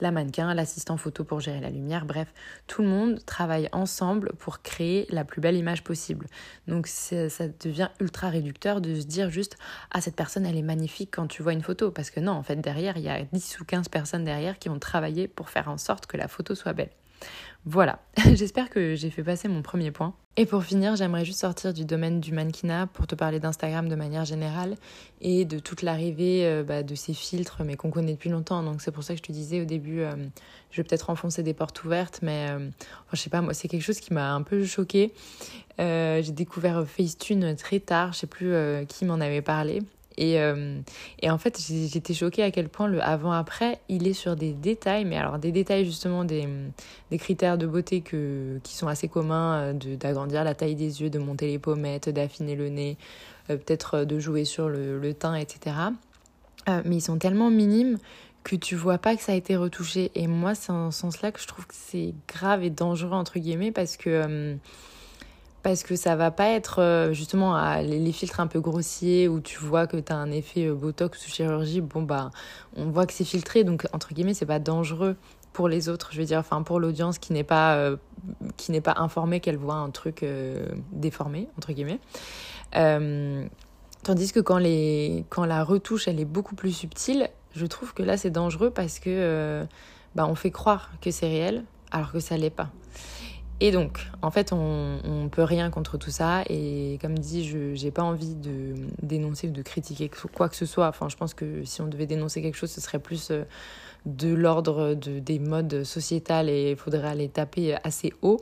la 0.00 0.10
mannequin, 0.10 0.52
l'assistant 0.54 0.96
photo 0.96 1.24
pour 1.24 1.40
gérer 1.40 1.60
la 1.60 1.70
lumière, 1.70 2.04
bref, 2.04 2.32
tout 2.66 2.82
le 2.82 2.88
monde 2.88 3.24
travaille 3.24 3.68
ensemble 3.72 4.32
pour 4.38 4.62
créer 4.62 5.06
la 5.10 5.24
plus 5.24 5.40
belle 5.40 5.56
image 5.56 5.84
possible. 5.84 6.26
Donc 6.66 6.86
ça 6.86 7.48
devient 7.60 7.88
ultra 8.00 8.28
réducteur 8.28 8.80
de 8.80 8.94
se 9.00 9.06
dire 9.06 9.30
juste 9.30 9.56
ah 9.90 10.00
cette 10.00 10.16
personne 10.16 10.46
elle 10.46 10.56
est 10.56 10.62
magnifique 10.62 11.10
quand 11.12 11.26
tu 11.26 11.42
vois 11.42 11.52
une 11.52 11.62
photo 11.62 11.90
parce 11.90 12.10
que 12.10 12.20
non 12.20 12.32
en 12.32 12.42
fait 12.42 12.56
derrière 12.56 12.96
il 12.96 13.04
y 13.04 13.08
a 13.08 13.22
10 13.22 13.60
ou 13.60 13.64
15 13.64 13.88
personnes 13.88 14.24
derrière 14.24 14.58
qui 14.58 14.68
ont 14.68 14.78
travaillé 14.78 15.28
pour 15.28 15.50
faire 15.50 15.68
en 15.68 15.78
sorte 15.78 16.06
que 16.06 16.16
la 16.16 16.28
photo 16.28 16.54
soit 16.54 16.72
belle. 16.72 16.90
Voilà, 17.64 18.00
j'espère 18.34 18.70
que 18.70 18.96
j'ai 18.96 19.10
fait 19.10 19.22
passer 19.22 19.46
mon 19.46 19.62
premier 19.62 19.92
point. 19.92 20.14
Et 20.36 20.46
pour 20.46 20.64
finir, 20.64 20.96
j'aimerais 20.96 21.24
juste 21.24 21.40
sortir 21.40 21.74
du 21.74 21.84
domaine 21.84 22.18
du 22.18 22.32
mannequinat 22.32 22.86
pour 22.86 23.06
te 23.06 23.14
parler 23.14 23.38
d'Instagram 23.38 23.88
de 23.88 23.94
manière 23.94 24.24
générale 24.24 24.76
et 25.20 25.44
de 25.44 25.58
toute 25.58 25.82
l'arrivée 25.82 26.46
euh, 26.46 26.64
bah, 26.64 26.82
de 26.82 26.94
ces 26.94 27.12
filtres, 27.12 27.62
mais 27.64 27.76
qu'on 27.76 27.90
connaît 27.90 28.12
depuis 28.12 28.30
longtemps. 28.30 28.62
Donc 28.62 28.80
c'est 28.80 28.90
pour 28.90 29.04
ça 29.04 29.12
que 29.12 29.18
je 29.18 29.22
te 29.22 29.30
disais 29.30 29.60
au 29.60 29.64
début, 29.64 30.00
euh, 30.00 30.12
je 30.70 30.78
vais 30.78 30.84
peut-être 30.84 31.10
enfoncer 31.10 31.42
des 31.42 31.52
portes 31.52 31.84
ouvertes, 31.84 32.20
mais 32.22 32.48
euh, 32.50 32.70
je 33.12 33.18
sais 33.18 33.30
pas, 33.30 33.42
moi 33.42 33.52
c'est 33.52 33.68
quelque 33.68 33.82
chose 33.82 34.00
qui 34.00 34.14
m'a 34.14 34.32
un 34.32 34.42
peu 34.42 34.64
choquée. 34.64 35.12
j'ai 35.78 36.32
découvert 36.32 36.84
Facetune 36.86 37.54
très 37.54 37.78
tard, 37.78 38.14
je 38.14 38.20
sais 38.20 38.26
plus 38.26 38.54
qui 38.88 39.04
m'en 39.04 39.20
avait 39.20 39.42
parlé. 39.42 39.82
Et, 40.16 40.40
euh, 40.40 40.80
et, 41.20 41.30
en 41.30 41.38
fait, 41.38 41.58
j'étais 41.60 42.14
choquée 42.14 42.42
à 42.42 42.50
quel 42.50 42.68
point 42.68 42.86
le 42.86 43.02
avant-après, 43.02 43.78
il 43.88 44.06
est 44.06 44.12
sur 44.12 44.36
des 44.36 44.52
détails, 44.52 45.04
mais 45.04 45.16
alors 45.16 45.38
des 45.38 45.52
détails 45.52 45.84
justement 45.84 46.24
des, 46.24 46.48
des 47.10 47.18
critères 47.18 47.58
de 47.58 47.66
beauté 47.66 48.00
que, 48.00 48.58
qui 48.62 48.74
sont 48.74 48.88
assez 48.88 49.08
communs, 49.08 49.72
euh, 49.74 49.96
d'agrandir 49.96 50.44
la 50.44 50.54
taille 50.54 50.74
des 50.74 51.02
yeux, 51.02 51.10
de 51.10 51.18
monter 51.18 51.46
les 51.46 51.58
pommettes, 51.58 52.08
d'affiner 52.08 52.56
le 52.56 52.68
nez, 52.68 52.96
euh, 53.50 53.56
peut-être 53.56 54.04
de 54.04 54.18
jouer 54.18 54.44
sur 54.44 54.68
le, 54.68 54.98
le 54.98 55.14
teint, 55.14 55.34
etc. 55.34 55.76
mais 56.84 56.96
ils 56.96 57.02
sont 57.02 57.18
tellement 57.18 57.50
minimes 57.50 57.98
que 58.44 58.56
tu 58.56 58.76
vois 58.76 58.98
pas 58.98 59.16
que 59.16 59.22
ça 59.22 59.32
a 59.32 59.34
été 59.34 59.56
retouché. 59.56 60.10
Et 60.14 60.26
moi, 60.26 60.54
c'est 60.54 60.70
en 60.72 60.90
ce 60.90 61.00
sens-là 61.00 61.32
que 61.32 61.40
je 61.40 61.46
trouve 61.46 61.66
que 61.66 61.74
c'est 61.74 62.14
grave 62.28 62.62
et 62.62 62.70
dangereux, 62.70 63.12
entre 63.12 63.38
guillemets, 63.38 63.72
parce 63.72 63.96
que 63.96 64.56
parce 65.62 65.84
que 65.84 65.94
ça 65.96 66.16
va 66.16 66.30
pas 66.30 66.48
être 66.48 66.80
euh, 66.80 67.12
justement 67.12 67.80
les, 67.80 68.12
filtres 68.12 68.40
un 68.40 68.46
peu 68.46 68.60
grossiers 68.60 69.28
où 69.28 69.40
tu 69.40 69.58
vois 69.58 69.86
que 69.86 69.96
tu 69.96 70.12
as 70.12 70.16
un 70.16 70.30
effet 70.30 70.66
euh, 70.66 70.74
botox 70.74 71.24
ou 71.26 71.30
chirurgie 71.30 71.80
bon 71.80 72.02
bah 72.02 72.30
on 72.76 72.86
voit 72.86 73.06
que 73.06 73.12
c'est 73.12 73.24
filtré 73.24 73.64
donc 73.64 73.86
entre 73.92 74.12
guillemets 74.12 74.34
c'est 74.34 74.46
pas 74.46 74.58
dangereux 74.58 75.16
pour 75.52 75.68
les 75.68 75.88
autres 75.88 76.10
je 76.12 76.18
veux 76.18 76.24
dire 76.26 76.38
enfin 76.38 76.62
pour 76.62 76.80
l'audience 76.80 77.18
qui 77.18 77.32
n'est 77.32 77.44
pas 77.44 77.76
euh, 77.76 77.96
qui 78.56 78.72
n'est 78.72 78.80
pas 78.80 78.94
informée 78.96 79.40
qu'elle 79.40 79.56
voit 79.56 79.74
un 79.74 79.90
truc 79.90 80.24
déformé 80.92 81.48
entre 81.56 81.72
guillemets. 81.72 82.00
Tandis 84.04 84.32
que 84.32 84.40
quand 84.40 84.58
les 84.58 85.24
quand 85.28 85.44
la 85.44 85.62
retouche 85.62 86.08
elle 86.08 86.18
est 86.18 86.24
beaucoup 86.24 86.56
plus 86.56 86.72
subtile 86.72 87.28
je 87.54 87.66
trouve 87.66 87.94
que 87.94 88.02
là 88.02 88.16
c'est 88.16 88.30
dangereux 88.30 88.70
parce 88.70 88.98
que 88.98 89.64
bah 90.16 90.26
on 90.28 90.34
fait 90.34 90.50
croire 90.50 90.90
que 91.00 91.10
c'est 91.10 91.28
réel 91.28 91.64
alors 91.92 92.10
que 92.10 92.18
ça 92.18 92.36
l'est 92.36 92.50
pas 92.50 92.70
et 93.64 93.70
donc, 93.70 94.08
en 94.22 94.32
fait, 94.32 94.52
on 94.52 94.98
ne 95.04 95.28
peut 95.28 95.44
rien 95.44 95.70
contre 95.70 95.96
tout 95.96 96.10
ça. 96.10 96.42
Et 96.48 96.98
comme 97.00 97.16
dit, 97.16 97.46
je 97.48 97.80
n'ai 97.80 97.92
pas 97.92 98.02
envie 98.02 98.34
de 98.34 98.74
dénoncer 99.00 99.46
ou 99.46 99.52
de 99.52 99.62
critiquer 99.62 100.10
quoi 100.34 100.48
que 100.48 100.56
ce 100.56 100.66
soit. 100.66 100.88
Enfin, 100.88 101.08
je 101.08 101.14
pense 101.14 101.32
que 101.32 101.62
si 101.62 101.80
on 101.80 101.86
devait 101.86 102.06
dénoncer 102.06 102.42
quelque 102.42 102.56
chose, 102.56 102.72
ce 102.72 102.80
serait 102.80 102.98
plus 102.98 103.30
euh, 103.30 103.44
de 104.04 104.34
l'ordre 104.34 104.94
de, 104.94 105.20
des 105.20 105.38
modes 105.38 105.84
sociétales 105.84 106.48
et 106.48 106.72
il 106.72 106.76
faudrait 106.76 107.06
aller 107.06 107.28
taper 107.28 107.76
assez 107.84 108.12
haut. 108.20 108.40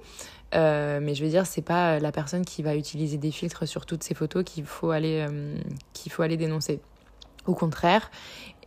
Euh, 0.54 1.00
mais 1.02 1.14
je 1.14 1.22
veux 1.22 1.28
dire, 1.28 1.44
c'est 1.44 1.60
pas 1.60 1.98
la 1.98 2.12
personne 2.12 2.46
qui 2.46 2.62
va 2.62 2.74
utiliser 2.74 3.18
des 3.18 3.30
filtres 3.30 3.68
sur 3.68 3.84
toutes 3.84 4.02
ces 4.02 4.14
photos 4.14 4.42
qu'il 4.42 4.64
faut 4.64 4.90
aller, 4.90 5.26
euh, 5.28 5.54
qu'il 5.92 6.10
faut 6.10 6.22
aller 6.22 6.38
dénoncer. 6.38 6.80
Au 7.44 7.54
contraire. 7.54 8.10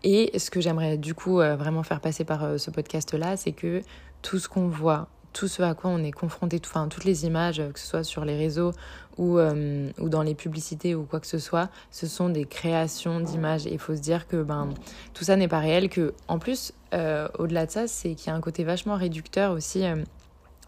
Et 0.03 0.37
ce 0.37 0.51
que 0.51 0.61
j'aimerais 0.61 0.99
du 0.99 1.15
coup 1.15 1.37
vraiment 1.37 1.81
faire 1.81 1.99
passer 1.99 2.25
par 2.25 2.59
ce 2.59 2.69
podcast-là, 2.69 3.37
c'est 3.37 3.53
que 3.53 3.81
tout 4.21 4.37
ce 4.37 4.47
qu'on 4.47 4.67
voit 4.67 5.07
tout 5.33 5.47
ce 5.47 5.61
à 5.63 5.73
quoi 5.73 5.89
on 5.89 6.03
est 6.03 6.11
confronté, 6.11 6.61
enfin 6.63 6.87
toutes 6.87 7.03
les 7.03 7.25
images, 7.25 7.61
que 7.73 7.79
ce 7.79 7.87
soit 7.87 8.03
sur 8.03 8.23
les 8.23 8.37
réseaux 8.37 8.71
ou, 9.17 9.37
euh, 9.37 9.89
ou 9.99 10.09
dans 10.09 10.23
les 10.23 10.35
publicités 10.35 10.95
ou 10.95 11.03
quoi 11.03 11.19
que 11.19 11.27
ce 11.27 11.39
soit, 11.39 11.69
ce 11.91 12.07
sont 12.07 12.29
des 12.29 12.45
créations 12.45 13.19
d'images. 13.19 13.67
Et 13.67 13.73
il 13.73 13.79
faut 13.79 13.95
se 13.95 14.01
dire 14.01 14.27
que 14.27 14.41
ben, 14.41 14.69
tout 15.13 15.23
ça 15.23 15.35
n'est 15.35 15.47
pas 15.47 15.59
réel, 15.59 15.89
que 15.89 16.13
en 16.27 16.39
plus, 16.39 16.73
euh, 16.93 17.27
au-delà 17.37 17.65
de 17.65 17.71
ça, 17.71 17.87
c'est 17.87 18.15
qu'il 18.15 18.27
y 18.27 18.29
a 18.29 18.35
un 18.35 18.41
côté 18.41 18.63
vachement 18.63 18.95
réducteur 18.95 19.51
aussi. 19.51 19.85
Euh, 19.85 20.03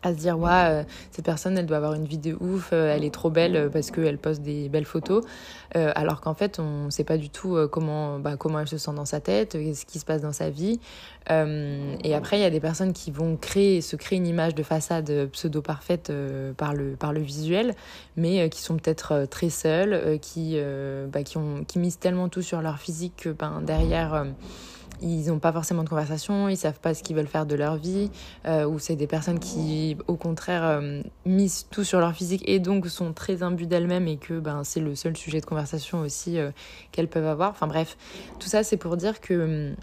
à 0.06 0.14
se 0.14 0.18
dire 0.18 0.38
ouais 0.38 0.50
euh, 0.52 0.84
cette 1.12 1.26
personne 1.26 1.58
elle 1.58 1.66
doit 1.66 1.78
avoir 1.78 1.94
une 1.94 2.06
vie 2.06 2.20
de 2.20 2.38
ouf 2.40 2.70
euh, 2.72 2.96
elle 2.96 3.04
est 3.04 3.14
trop 3.14 3.30
belle 3.30 3.56
euh, 3.56 3.70
parce 3.70 3.90
qu'elle 3.92 4.18
poste 4.18 4.42
des 4.42 4.70
belles 4.70 4.86
photos. 4.86 5.24
Alors 5.74 6.22
qu'en 6.22 6.34
fait 6.34 6.60
on 6.60 6.90
sait 6.90 7.04
pas 7.04 7.18
du 7.18 7.30
tout 7.30 7.58
comment 7.70 8.18
bah, 8.18 8.38
comment 8.38 8.62
elle 8.62 8.68
se 8.68 8.78
sent 8.78 8.94
dans 8.96 9.04
sa 9.04 9.20
tête 9.20 9.58
ce 9.58 9.86
qui 9.86 10.00
se 10.00 10.06
passe 10.06 10.22
dans 10.22 10.32
sa 10.32 10.50
vie. 10.50 10.80
Et 11.30 12.16
après 12.16 12.38
il 12.38 12.42
y 12.42 12.46
a 12.46 12.50
des 12.50 12.62
personnes 12.62 12.94
qui 12.94 13.12
vont 13.12 13.36
créer 13.36 13.82
se 13.82 13.98
créer 13.98 14.18
une 14.18 14.26
image 14.26 14.56
de 14.56 14.64
façade 14.64 15.28
pseudo 15.34 15.62
parfaite 15.62 16.14
par 16.56 16.74
le 16.74 16.96
par 16.96 17.12
le 17.12 17.20
visuel 17.20 17.76
mais 18.16 18.50
qui 18.50 18.62
sont 18.62 18.78
peut-être 18.78 19.26
très 19.30 19.50
seules 19.50 20.18
qui 20.22 20.58
bah, 21.12 21.24
qui 21.24 21.38
ont 21.38 21.66
qui 21.68 21.78
misent 21.78 22.00
tellement 22.00 22.30
tout 22.30 22.42
sur 22.42 22.62
leur 22.62 22.80
physique 22.80 23.16
que 23.18 23.30
ben 23.30 23.62
derrière 23.62 24.26
ils 25.02 25.28
n'ont 25.28 25.40
pas 25.40 25.52
forcément 25.52 25.84
de 25.84 25.90
conversation, 25.90 26.50
ils 26.50 26.58
savent 26.58 26.80
pas 26.80 26.94
ce 26.94 27.04
qu'ils 27.04 27.16
veulent 27.16 27.28
faire 27.28 27.46
de 27.46 27.56
leur 27.56 27.76
vie, 27.76 28.10
euh, 28.46 28.66
ou 28.66 28.80
c'est 28.80 28.96
des 28.96 29.08
personnes 29.08 29.40
qui, 29.40 29.98
au 30.08 30.16
contraire, 30.16 30.64
euh, 30.64 31.02
misent 31.26 31.68
tout 31.70 31.84
sur 31.84 32.00
leur 32.00 32.14
physique 32.14 32.44
et 32.48 32.60
donc 32.60 32.88
sont 32.88 33.14
très 33.14 33.44
imbues 33.44 33.68
d'elles-mêmes 33.68 34.08
et 34.08 34.18
que 34.18 34.40
ben, 34.40 34.64
c'est 34.64 34.80
le 34.80 34.96
seul 34.96 35.16
sujet 35.16 35.42
de 35.42 35.46
conversation 35.46 36.00
aussi 36.02 36.40
euh, 36.40 36.52
qu'elles 36.92 37.10
peuvent 37.10 37.28
avoir. 37.28 37.52
Enfin 37.52 37.68
bref, 37.68 37.98
tout 38.40 38.48
ça 38.48 38.64
c'est 38.64 38.78
pour 38.78 38.98
dire 38.98 39.22
que 39.22 39.76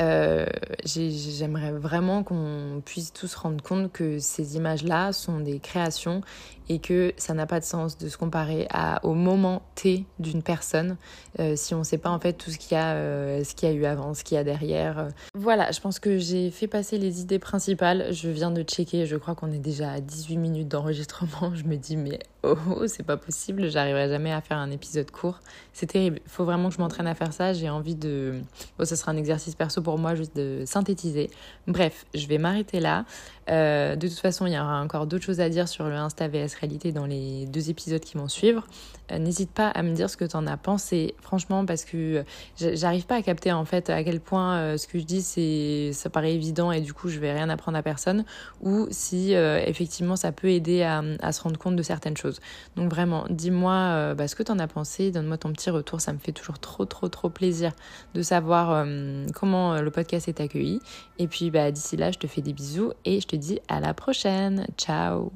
euh, 0.00 0.46
j'aimerais 0.84 1.70
vraiment 1.72 2.24
qu'on 2.24 2.82
puisse 2.84 3.12
tous 3.12 3.32
rendre 3.36 3.62
compte 3.62 3.92
que 3.92 4.18
ces 4.18 4.56
images-là 4.56 5.12
sont 5.12 5.38
des 5.38 5.60
créations 5.60 6.22
et 6.68 6.78
que 6.78 7.12
ça 7.16 7.34
n'a 7.34 7.46
pas 7.46 7.60
de 7.60 7.64
sens 7.64 7.98
de 7.98 8.08
se 8.08 8.16
comparer 8.16 8.66
à, 8.70 9.04
au 9.04 9.14
moment 9.14 9.62
T 9.74 10.06
d'une 10.18 10.42
personne 10.42 10.96
euh, 11.40 11.56
si 11.56 11.74
on 11.74 11.80
ne 11.80 11.84
sait 11.84 11.98
pas 11.98 12.10
en 12.10 12.20
fait 12.20 12.34
tout 12.34 12.50
ce 12.50 12.58
qu'il 12.58 12.76
y, 12.76 12.80
a, 12.80 12.94
euh, 12.94 13.42
ce 13.42 13.54
y 13.66 13.68
a 13.68 13.72
eu 13.72 13.84
avant, 13.86 14.14
ce 14.14 14.22
qu'il 14.22 14.36
y 14.36 14.38
a 14.38 14.44
derrière. 14.44 15.08
Voilà, 15.34 15.72
je 15.72 15.80
pense 15.80 15.98
que 15.98 16.18
j'ai 16.18 16.50
fait 16.50 16.68
passer 16.68 16.96
les 16.96 17.20
idées 17.20 17.40
principales. 17.40 18.12
Je 18.12 18.28
viens 18.28 18.50
de 18.50 18.62
checker, 18.62 19.06
je 19.06 19.16
crois 19.16 19.34
qu'on 19.34 19.50
est 19.50 19.58
déjà 19.58 19.90
à 19.90 20.00
18 20.00 20.36
minutes 20.36 20.68
d'enregistrement. 20.68 21.52
Je 21.54 21.64
me 21.64 21.76
dis, 21.76 21.96
mais 21.96 22.20
oh, 22.44 22.56
oh 22.76 22.86
c'est 22.86 23.02
pas 23.02 23.16
possible, 23.16 23.68
j'arriverai 23.68 24.08
jamais 24.08 24.32
à 24.32 24.40
faire 24.40 24.58
un 24.58 24.70
épisode 24.70 25.10
court. 25.10 25.40
C'est 25.72 25.86
terrible. 25.86 26.20
Il 26.24 26.30
faut 26.30 26.44
vraiment 26.44 26.68
que 26.68 26.76
je 26.76 26.80
m'entraîne 26.80 27.06
à 27.06 27.14
faire 27.14 27.32
ça. 27.32 27.52
J'ai 27.52 27.68
envie 27.68 27.96
de. 27.96 28.40
Bon, 28.78 28.84
ça 28.84 28.94
sera 28.94 29.10
un 29.10 29.16
exercice 29.16 29.54
perso 29.56 29.82
pour 29.82 29.98
moi, 29.98 30.14
juste 30.14 30.36
de 30.36 30.62
synthétiser. 30.66 31.30
Bref, 31.66 32.06
je 32.14 32.26
vais 32.26 32.38
m'arrêter 32.38 32.78
là. 32.80 33.04
Euh, 33.50 33.96
de 33.96 34.08
toute 34.08 34.18
façon, 34.18 34.46
il 34.46 34.52
y 34.52 34.58
aura 34.58 34.80
encore 34.80 35.06
d'autres 35.06 35.24
choses 35.24 35.40
à 35.40 35.48
dire 35.48 35.68
sur 35.68 35.84
le 35.84 35.94
Insta 35.94 36.28
VS 36.28 36.54
Réalité 36.60 36.92
dans 36.92 37.06
les 37.06 37.46
deux 37.46 37.70
épisodes 37.70 38.00
qui 38.00 38.16
vont 38.16 38.28
suivre. 38.28 38.66
Euh, 39.12 39.18
n'hésite 39.18 39.50
pas 39.50 39.68
à 39.68 39.82
me 39.82 39.94
dire 39.94 40.08
ce 40.08 40.16
que 40.16 40.24
tu 40.24 40.36
en 40.36 40.46
as 40.46 40.56
pensé, 40.56 41.14
franchement, 41.20 41.66
parce 41.66 41.84
que 41.84 42.24
j'arrive 42.58 43.04
pas 43.04 43.16
à 43.16 43.22
capter 43.22 43.52
en 43.52 43.66
fait 43.66 43.90
à 43.90 44.02
quel 44.02 44.20
point 44.20 44.56
euh, 44.56 44.76
ce 44.78 44.86
que 44.86 44.98
je 44.98 45.04
dis, 45.04 45.20
c'est 45.20 45.90
ça 45.92 46.08
paraît 46.08 46.34
évident 46.34 46.72
et 46.72 46.80
du 46.80 46.94
coup 46.94 47.08
je 47.08 47.18
vais 47.18 47.32
rien 47.32 47.50
apprendre 47.50 47.76
à 47.76 47.82
personne, 47.82 48.24
ou 48.62 48.86
si 48.90 49.32
effectivement 49.32 50.16
ça 50.16 50.32
peut 50.32 50.48
aider 50.48 50.82
à, 50.82 51.32
se 51.32 51.42
rendre 51.42 51.58
compte 51.58 51.76
de 51.76 51.82
certaines 51.82 52.16
choses. 52.16 52.40
Donc 52.76 52.90
vraiment, 52.90 53.26
dis-moi 53.28 54.14
bah, 54.14 54.26
ce 54.26 54.34
que 54.34 54.42
tu 54.42 54.52
en 54.52 54.58
as 54.58 54.66
pensé, 54.66 55.10
donne-moi 55.10 55.36
ton 55.36 55.52
petit 55.52 55.70
retour, 55.70 56.00
ça 56.00 56.12
me 56.12 56.18
fait 56.18 56.32
toujours 56.32 56.58
trop 56.58 56.84
trop 56.84 57.08
trop 57.08 57.28
plaisir 57.28 57.72
de 58.14 58.22
savoir 58.22 58.86
comment 59.34 59.80
le 59.80 59.90
podcast 59.90 60.28
est 60.28 60.40
accueilli. 60.40 60.80
Et 61.18 61.28
puis 61.28 61.50
bah, 61.50 61.70
d'ici 61.70 61.96
là, 61.96 62.10
je 62.10 62.18
te 62.18 62.26
fais 62.26 62.40
des 62.40 62.52
bisous 62.52 62.92
et 63.04 63.20
je 63.20 63.26
te 63.38 63.42
dis 63.42 63.60
à 63.68 63.80
la 63.80 63.94
prochaine. 63.94 64.66
Ciao 64.76 65.34